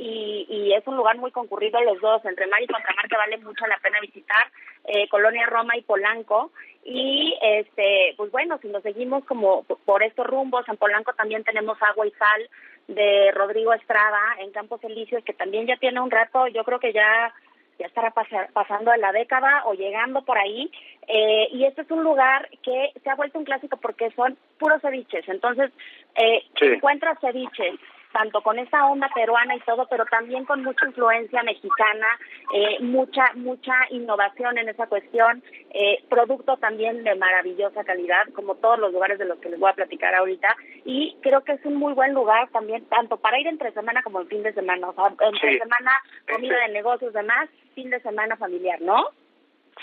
[0.00, 3.36] y, y es un lugar muy concurrido los dos, entre mar y contramar que vale
[3.38, 4.46] mucho la pena visitar,
[4.86, 6.52] eh, Colonia Roma y Polanco,
[6.84, 11.76] y este, pues bueno, si nos seguimos como por estos rumbos, en Polanco también tenemos
[11.82, 12.48] Agua y Sal
[12.88, 16.92] de Rodrigo Estrada, en Campos Elíseos, que también ya tiene un rato, yo creo que
[16.92, 17.32] ya
[17.78, 20.70] ya estará pasa- pasando de la década o llegando por ahí.
[21.08, 24.82] Eh, y este es un lugar que se ha vuelto un clásico porque son puros
[24.82, 25.26] ceviches.
[25.30, 25.70] Entonces,
[26.14, 26.66] eh, Sí.
[26.66, 27.76] encuentras ceviches
[28.12, 32.06] tanto con esa onda peruana y todo, pero también con mucha influencia mexicana,
[32.54, 38.78] eh, mucha mucha innovación en esa cuestión, eh, producto también de maravillosa calidad, como todos
[38.78, 40.48] los lugares de los que les voy a platicar ahorita,
[40.84, 44.20] y creo que es un muy buen lugar también, tanto para ir entre semana como
[44.20, 45.58] en fin de semana, o sea, entre Sí.
[45.58, 45.92] semana
[46.30, 49.08] comida de negocios, demás, fin de semana familiar, ¿no?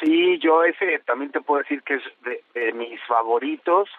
[0.01, 3.89] Sí, yo ese también te puedo decir que es de, de mis favoritos.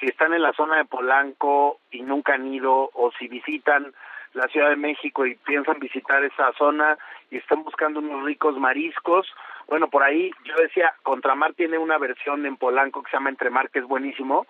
[0.00, 3.92] Si están en la zona de Polanco y nunca han ido, o si visitan
[4.34, 6.98] la Ciudad de México y piensan visitar esa zona
[7.30, 9.26] y están buscando unos ricos mariscos,
[9.66, 13.70] bueno, por ahí yo decía, Contramar tiene una versión en Polanco que se llama Entremar,
[13.70, 14.46] que es buenísimo,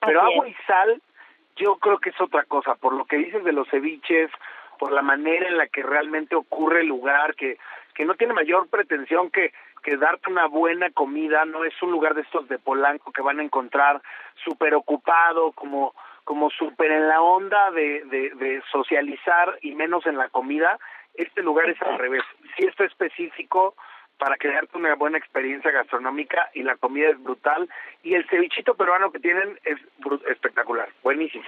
[0.00, 0.54] pero Así agua es.
[0.54, 1.02] y sal,
[1.56, 4.30] yo creo que es otra cosa, por lo que dices de los ceviches,
[4.78, 7.58] por la manera en la que realmente ocurre el lugar, que,
[7.94, 12.14] que no tiene mayor pretensión que, que darte una buena comida, no es un lugar
[12.14, 14.00] de estos de Polanco que van a encontrar
[14.44, 20.16] súper ocupado, como, como súper en la onda de, de, de socializar y menos en
[20.16, 20.78] la comida,
[21.14, 22.22] este lugar es al revés,
[22.56, 23.74] sí está específico
[24.18, 27.68] para crearte una buena experiencia gastronómica y la comida es brutal.
[28.04, 29.78] Y el cevichito peruano que tienen es
[30.30, 31.44] espectacular, buenísimo.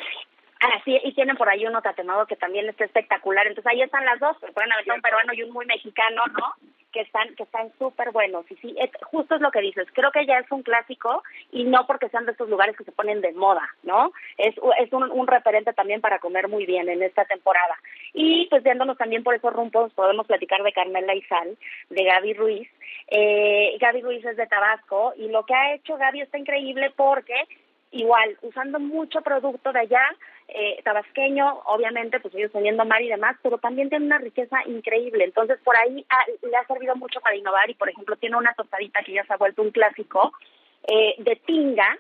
[0.66, 3.46] Ah, sí, y tienen por ahí uno tatemado que también está espectacular.
[3.46, 6.54] Entonces ahí están las dos, pueden haber un peruano y un muy mexicano, ¿no?
[6.90, 8.50] Que están que están súper buenos.
[8.50, 9.86] Y sí, es, justo es lo que dices.
[9.92, 12.92] Creo que ya es un clásico y no porque sean de estos lugares que se
[12.92, 14.10] ponen de moda, ¿no?
[14.38, 17.76] Es, es un, un referente también para comer muy bien en esta temporada.
[18.14, 21.58] Y pues viéndonos también por esos rumbos, podemos platicar de Carmela y Sal,
[21.90, 22.70] de Gaby Ruiz.
[23.08, 27.34] Eh, Gaby Ruiz es de Tabasco y lo que ha hecho Gaby está increíble porque
[27.94, 30.02] igual, usando mucho producto de allá,
[30.56, 35.24] eh, tabasqueño, obviamente, pues ellos teniendo mar y demás, pero también tiene una riqueza increíble.
[35.24, 38.54] Entonces, por ahí ah, le ha servido mucho para innovar y, por ejemplo, tiene una
[38.54, 40.32] tostadita que ya se ha vuelto un clásico
[40.86, 41.98] eh, de tinga,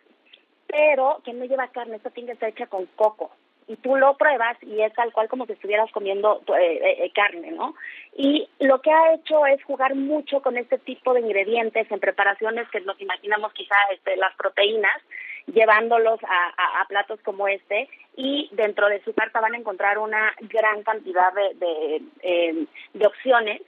[0.68, 1.96] pero que no lleva carne.
[1.96, 3.32] Esta tinga está hecha con coco.
[3.66, 7.50] Y tú lo pruebas y es tal cual como si estuvieras comiendo eh, eh, carne,
[7.50, 7.74] ¿no?
[8.16, 12.68] Y lo que ha hecho es jugar mucho con este tipo de ingredientes en preparaciones
[12.68, 15.00] que nos imaginamos quizá este, las proteínas,
[15.46, 20.82] llevándolos a, platos como este y dentro de su carta van a encontrar una gran
[20.82, 23.62] cantidad de, eh, de opciones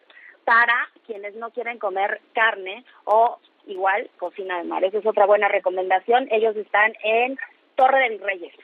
[0.44, 4.84] para quienes no quieren comer carne o igual cocina de mar.
[4.84, 6.28] Esa es otra buena recomendación.
[6.30, 7.38] Ellos están en
[7.74, 8.54] Torre de Virreyes.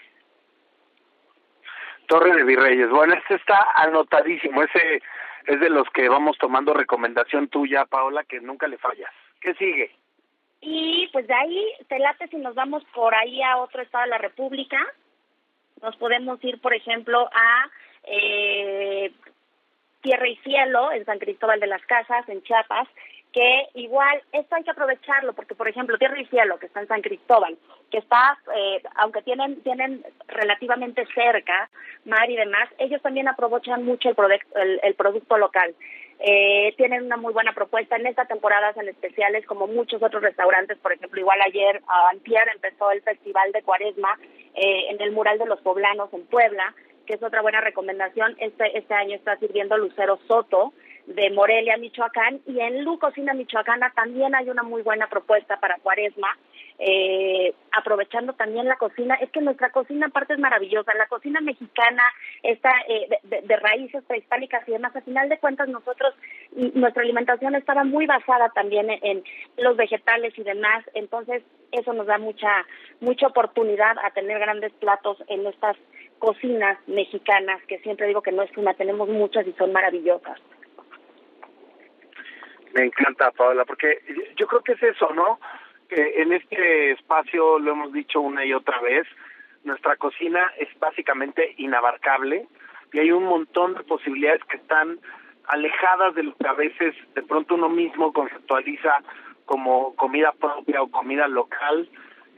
[2.12, 2.90] Torre de Virreyes.
[2.90, 4.62] Bueno, este está anotadísimo.
[4.62, 5.00] Ese
[5.46, 9.10] es de los que vamos tomando recomendación tuya, Paola, que nunca le fallas.
[9.40, 9.90] ¿Qué sigue?
[10.60, 14.10] Y pues de ahí, te late si nos vamos por ahí a otro estado de
[14.10, 14.78] la República.
[15.80, 17.70] Nos podemos ir, por ejemplo, a
[18.04, 19.10] eh,
[20.02, 22.88] Tierra y Cielo, en San Cristóbal de las Casas, en Chiapas,
[23.32, 26.88] que igual esto hay que aprovecharlo, porque, por ejemplo, Tierra y Cielo, que está en
[26.88, 27.56] San Cristóbal,
[27.90, 31.70] que está, eh, aunque tienen, tienen relativamente cerca
[32.04, 35.74] mar y demás, ellos también aprovechan mucho el, producto, el, el producto local.
[36.24, 40.78] Eh, tienen una muy buena propuesta en estas temporadas en especiales, como muchos otros restaurantes,
[40.78, 44.18] por ejemplo, igual ayer, uh, antier, empezó el Festival de Cuaresma
[44.54, 46.74] eh, en el Mural de los Poblanos en Puebla,
[47.06, 48.36] que es otra buena recomendación.
[48.38, 50.72] Este, este año está sirviendo Lucero Soto
[51.06, 55.78] de Morelia, Michoacán, y en Lu Cocina Michoacana también hay una muy buena propuesta para
[55.78, 56.28] Cuaresma,
[56.78, 59.14] eh, aprovechando también la cocina.
[59.16, 60.94] Es que nuestra cocina aparte es maravillosa.
[60.94, 62.02] La cocina mexicana
[62.42, 64.94] está eh, de, de, raíces prehispánicas y demás.
[64.94, 66.14] A final de cuentas, nosotros,
[66.74, 69.24] nuestra alimentación estaba muy basada también en, en
[69.58, 70.84] los vegetales y demás.
[70.94, 71.42] Entonces,
[71.72, 72.66] eso nos da mucha,
[73.00, 75.76] mucha oportunidad a tener grandes platos en estas
[76.18, 80.38] cocinas mexicanas, que siempre digo que no es una, tenemos muchas y son maravillosas.
[82.74, 84.02] Me encanta, Paola, porque
[84.36, 85.38] yo creo que es eso, ¿no?
[85.90, 89.06] En este espacio lo hemos dicho una y otra vez,
[89.64, 92.46] nuestra cocina es básicamente inabarcable
[92.92, 94.98] y hay un montón de posibilidades que están
[95.48, 99.02] alejadas de lo que a veces de pronto uno mismo conceptualiza
[99.44, 101.88] como comida propia o comida local,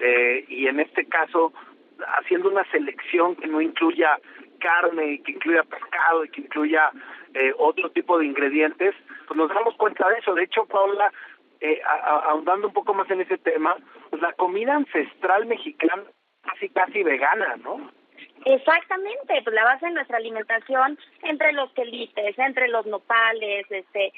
[0.01, 1.53] eh, y en este caso
[2.19, 4.19] haciendo una selección que no incluya
[4.59, 6.91] carne, que incluya pescado y que incluya
[7.35, 8.95] eh, otro tipo de ingredientes,
[9.27, 10.35] pues nos damos cuenta de eso.
[10.35, 11.13] De hecho, Paula,
[11.61, 13.77] eh, ahondando un poco más en ese tema,
[14.11, 16.03] pues la comida ancestral mexicana
[16.43, 17.91] casi casi vegana, ¿no?
[18.45, 24.13] Exactamente, pues la base de nuestra alimentación entre los quelites, entre los nopales, este,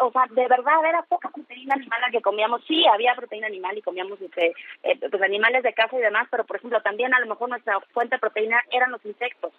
[0.00, 2.64] o sea, de verdad era poca proteína animal la que comíamos.
[2.66, 6.44] Sí, había proteína animal y comíamos este, eh, pues animales de casa y demás, pero
[6.44, 9.52] por ejemplo también a lo mejor nuestra fuente de proteína eran los insectos.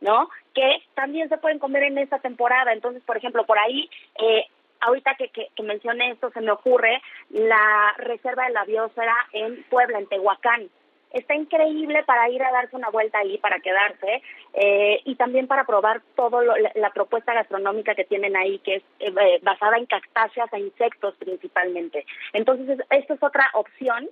[0.00, 0.28] ¿no?
[0.52, 2.72] Que también se pueden comer en esta temporada.
[2.72, 3.88] Entonces, por ejemplo, por ahí,
[4.18, 4.46] eh,
[4.80, 9.62] ahorita que, que, que mencioné esto, se me ocurre la reserva de la biosfera en
[9.70, 10.70] Puebla, en Tehuacán
[11.12, 14.22] está increíble para ir a darse una vuelta ahí, para quedarse
[14.54, 19.40] eh, y también para probar todo la, propuesta gastronómica que tienen ahí, que es eh,
[19.42, 22.04] basada en cactáceas e insectos principalmente.
[22.32, 24.08] Entonces, esta es otra opción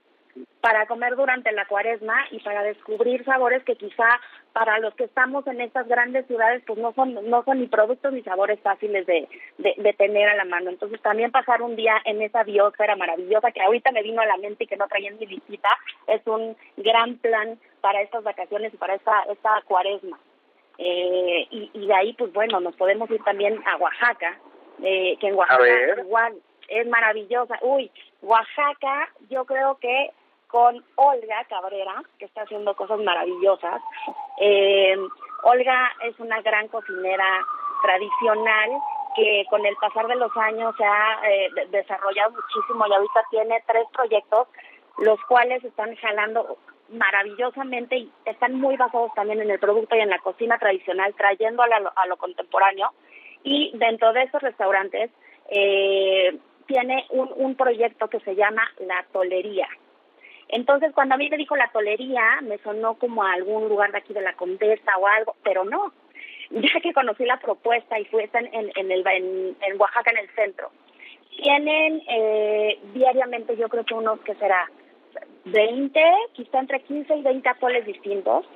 [0.60, 4.20] para comer durante la cuaresma y para descubrir sabores que quizá
[4.52, 8.12] para los que estamos en estas grandes ciudades pues no son no son ni productos
[8.12, 9.28] ni sabores fáciles de,
[9.58, 10.70] de, tener a la mano.
[10.70, 14.36] Entonces también pasar un día en esa biosfera maravillosa que ahorita me vino a la
[14.36, 15.68] mente y que no traía en mi visita
[16.06, 20.18] es un gran plan para estas vacaciones y para esta esta cuaresma.
[20.78, 24.38] Eh, y, y de ahí pues bueno nos podemos ir también a Oaxaca
[24.82, 25.64] eh, que en Oaxaca
[26.00, 26.34] igual
[26.68, 27.58] es maravillosa.
[27.62, 27.90] Uy
[28.22, 30.10] Oaxaca yo creo que
[30.51, 33.80] con Olga Cabrera, que está haciendo cosas maravillosas.
[34.38, 34.96] Eh,
[35.44, 37.40] Olga es una gran cocinera
[37.82, 38.70] tradicional
[39.16, 43.62] que con el pasar de los años se ha eh, desarrollado muchísimo y ahorita tiene
[43.66, 44.48] tres proyectos,
[44.98, 46.59] los cuales están jalando
[46.90, 51.62] maravillosamente y están muy basados también en el producto y en la cocina tradicional, trayendo
[51.62, 52.92] a, a lo contemporáneo.
[53.42, 55.11] Y dentro de esos restaurantes
[55.48, 56.36] eh,
[56.66, 59.68] tiene un, un proyecto que se llama La Tolería.
[60.53, 63.98] Entonces, cuando a mí me dijo la tolería, me sonó como a algún lugar de
[63.98, 65.92] aquí de la Condesa o algo, pero no.
[66.51, 70.72] Ya que conocí la propuesta y fue en, en, el, en, Oaxaca, en el centro,
[71.40, 74.68] tienen eh, diariamente, yo creo que unos que será
[75.44, 78.46] 20, quizá entre 15 y 20 atoles distintos,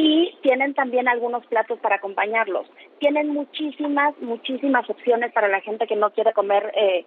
[0.00, 2.70] y tienen también algunos platos para acompañarlos.
[3.00, 7.04] Tienen muchísimas, muchísimas opciones para la gente que no quiere comer eh,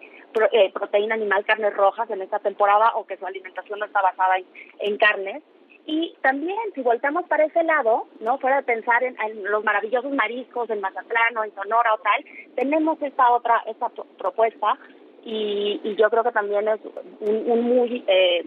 [0.51, 4.35] eh, proteína animal, carnes rojas en esta temporada o que su alimentación no está basada
[4.79, 5.41] en, carnes.
[5.85, 9.15] Y también, si voltamos para ese lado, no fuera de pensar en,
[9.45, 12.25] los maravillosos mariscos en Mazatlán o en Sonora o tal,
[12.55, 13.87] tenemos esta otra esta
[14.17, 14.77] propuesta
[15.23, 16.81] y, y, yo creo que también es
[17.21, 18.45] un, un muy eh,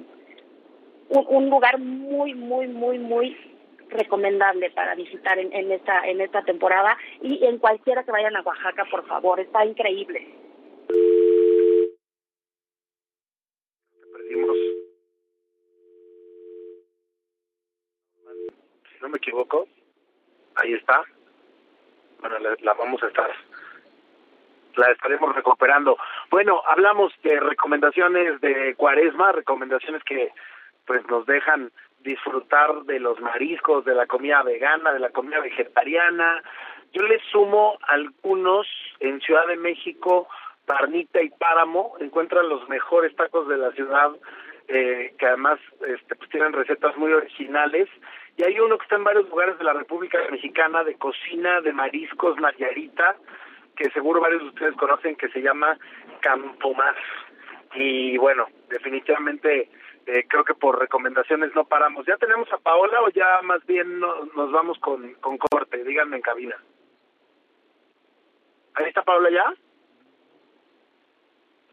[1.08, 3.53] un lugar muy muy muy muy
[3.94, 8.42] recomendable para visitar en, en, esta en esta temporada y en cualquiera que vayan a
[8.42, 10.28] Oaxaca, por favor, está increíble.
[14.12, 14.56] Perdimos.
[18.90, 19.66] Si no me equivoco,
[20.56, 21.02] ahí está.
[22.20, 23.30] Bueno, la, la vamos a estar
[24.76, 25.96] la estaremos recuperando.
[26.30, 30.32] Bueno, hablamos de recomendaciones de Cuaresma, recomendaciones que
[30.86, 31.70] pues nos dejan
[32.04, 36.42] disfrutar de los mariscos, de la comida vegana, de la comida vegetariana.
[36.92, 38.66] Yo le sumo algunos
[39.00, 40.28] en Ciudad de México,
[40.66, 44.12] Parnita y Páramo, encuentran los mejores tacos de la ciudad,
[44.68, 47.88] eh, que además este, pues tienen recetas muy originales.
[48.36, 51.72] Y hay uno que está en varios lugares de la República Mexicana de cocina de
[51.72, 53.16] mariscos Nayarita,
[53.76, 55.78] que seguro varios de ustedes conocen, que se llama
[56.20, 56.96] Campomás.
[57.74, 59.68] Y bueno, definitivamente
[60.06, 62.06] eh, creo que por recomendaciones no paramos.
[62.06, 65.82] ¿Ya tenemos a Paola o ya más bien nos vamos con, con corte?
[65.84, 66.56] Díganme en cabina.
[68.74, 69.54] ¿Ahí está Paola ya?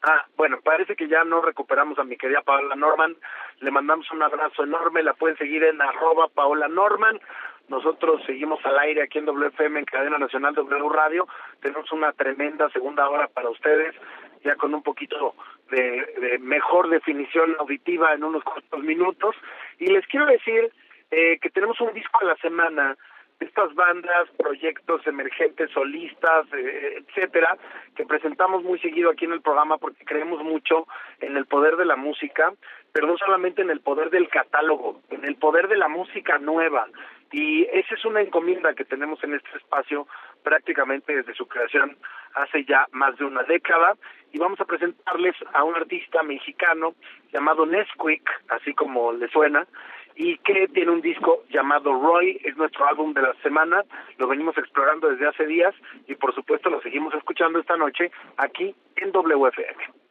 [0.03, 3.15] Ah, bueno, parece que ya no recuperamos a mi querida Paola Norman.
[3.59, 5.03] Le mandamos un abrazo enorme.
[5.03, 7.19] La pueden seguir en arroba Paola Norman.
[7.67, 11.27] Nosotros seguimos al aire aquí en WFM, en Cadena Nacional W Radio.
[11.61, 13.95] Tenemos una tremenda segunda hora para ustedes,
[14.43, 15.35] ya con un poquito
[15.71, 19.35] de, mejor definición auditiva en unos cuantos minutos.
[19.79, 20.71] Y les quiero decir
[21.09, 22.97] eh, que tenemos un disco a la semana
[23.39, 27.57] estas bandas, proyectos emergentes, solistas, eh, etcétera,
[27.95, 30.87] que presentamos muy seguido aquí en el programa porque creemos mucho
[31.19, 32.53] en el poder de la música,
[32.93, 36.87] pero no solamente en el poder del catálogo, en el poder de la música nueva.
[37.31, 40.07] Y esa es una encomienda que tenemos en este espacio
[40.43, 41.97] prácticamente desde su creación
[42.35, 43.95] hace ya más de una década
[44.31, 46.95] y vamos a presentarles a un artista mexicano
[47.33, 49.67] llamado Nesquik, así como le suena,
[50.15, 53.83] y que tiene un disco llamado Roy, es nuestro álbum de la semana,
[54.17, 55.73] lo venimos explorando desde hace días
[56.07, 60.01] y por supuesto lo seguimos escuchando esta noche aquí en WFM.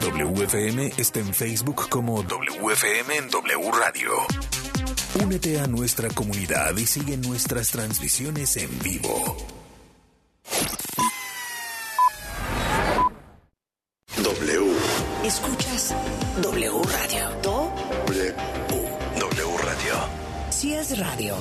[0.00, 4.55] WFM está en Facebook como WFM en W Radio.
[5.22, 9.36] Únete a nuestra comunidad y sigue nuestras transmisiones en vivo.
[14.22, 14.72] W.
[15.24, 15.94] Escuchas
[16.42, 17.30] W Radio.
[17.42, 17.72] Do
[18.06, 18.34] W.
[19.18, 19.94] W Radio.
[20.50, 21.34] si es radio,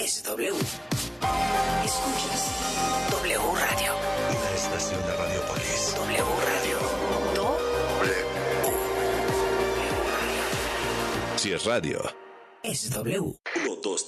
[0.00, 0.52] es W.
[1.84, 2.50] Escuchas
[3.10, 3.92] W Radio.
[4.30, 5.94] Una estación de Radiopolis.
[5.96, 6.78] W Radio.
[7.34, 7.58] Do
[11.36, 12.21] Si es radio.
[12.72, 13.18] Es W.
[13.18, 13.61] 1, 2,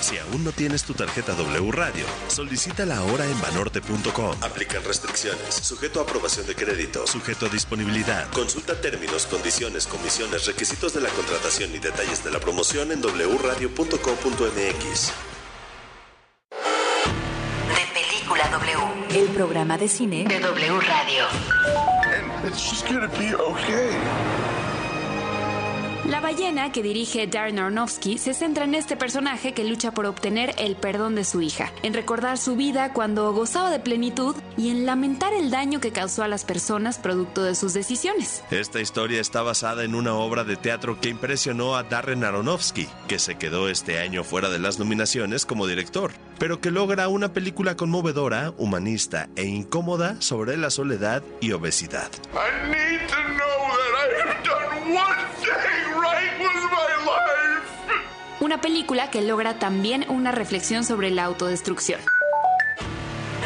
[0.00, 4.36] Si aún no tienes tu tarjeta W Radio, solicítala ahora en banorte.com.
[4.42, 8.28] Aplican restricciones, sujeto a aprobación de crédito, sujeto a disponibilidad.
[8.30, 15.12] Consulta términos, condiciones, comisiones, requisitos de la contratación y detalles de la promoción en wradio.com.mx.
[17.68, 19.20] De Película W.
[19.20, 21.24] El programa de cine de W Radio.
[26.08, 30.54] La ballena que dirige Darren Aronofsky se centra en este personaje que lucha por obtener
[30.58, 34.84] el perdón de su hija, en recordar su vida cuando gozaba de plenitud y en
[34.84, 38.44] lamentar el daño que causó a las personas producto de sus decisiones.
[38.50, 43.18] Esta historia está basada en una obra de teatro que impresionó a Darren Aronofsky, que
[43.18, 47.76] se quedó este año fuera de las nominaciones como director, pero que logra una película
[47.76, 52.10] conmovedora, humanista e incómoda sobre la soledad y obesidad.
[52.34, 55.83] I need to know that I have done one thing
[58.44, 61.98] Una película que logra también una reflexión sobre la autodestrucción.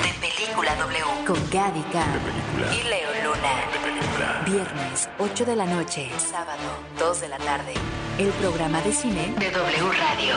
[0.03, 1.25] De Película W.
[1.25, 2.21] Con Gaby Khan
[2.73, 4.45] y Leo Luna.
[4.45, 6.11] Viernes, 8 de la noche.
[6.19, 6.59] Sábado,
[6.99, 7.75] 2 de la tarde.
[8.19, 10.35] El programa de cine de W Radio.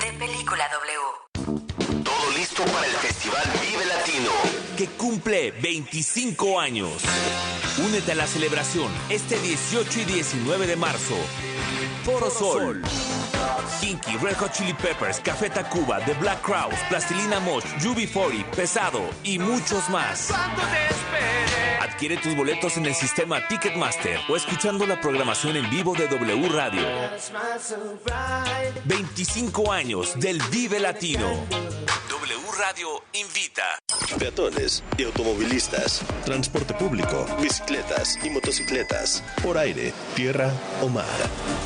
[0.00, 2.02] De Película W.
[2.02, 4.30] Todo listo para el Festival Vive Latino,
[4.78, 7.02] que cumple 25 años.
[7.86, 11.16] Únete a la celebración este 18 y 19 de marzo.
[12.10, 12.74] Foro Sol.
[13.80, 19.38] Kinky, Red Hot Chili Peppers, Café Tacuba, The Black Crowes, Plastilina Mosh, UB40, Pesado y
[19.38, 20.30] muchos más.
[21.80, 26.48] Adquiere tus boletos en el sistema Ticketmaster o escuchando la programación en vivo de W
[26.50, 26.82] Radio.
[28.84, 31.46] 25 años del Vive Latino.
[32.10, 33.78] W Radio invita.
[34.18, 40.52] Peatones y automovilistas, transporte público, bicicletas y motocicletas, por aire, tierra
[40.82, 41.06] o mar.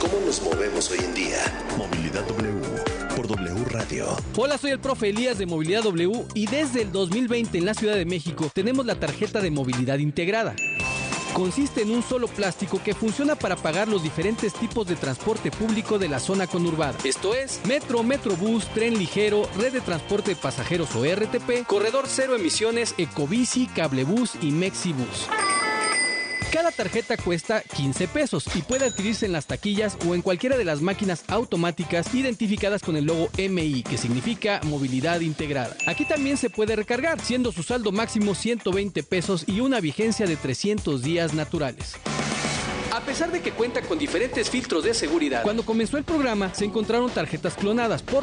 [0.01, 1.39] ¿Cómo nos movemos hoy en día?
[1.77, 4.17] Movilidad W por W Radio.
[4.37, 7.97] Hola, soy el profe Elías de Movilidad W y desde el 2020 en la Ciudad
[7.97, 10.55] de México tenemos la tarjeta de movilidad integrada.
[11.33, 15.99] Consiste en un solo plástico que funciona para pagar los diferentes tipos de transporte público
[15.99, 16.97] de la zona conurbada.
[17.03, 22.37] Esto es metro, metrobús, tren ligero, red de transporte de pasajeros o RTP, corredor cero
[22.37, 25.29] emisiones, ecobici, cablebús y mexibus.
[26.55, 30.65] Cada tarjeta cuesta 15 pesos y puede adquirirse en las taquillas o en cualquiera de
[30.65, 35.77] las máquinas automáticas identificadas con el logo MI, que significa movilidad integrada.
[35.89, 40.37] Aquí también se puede recargar, siendo su saldo máximo 120 pesos y una vigencia de
[40.37, 41.97] 300 días naturales.
[42.95, 46.65] A pesar de que cuenta con diferentes filtros de seguridad, cuando comenzó el programa se
[46.65, 48.23] encontraron tarjetas clonadas, por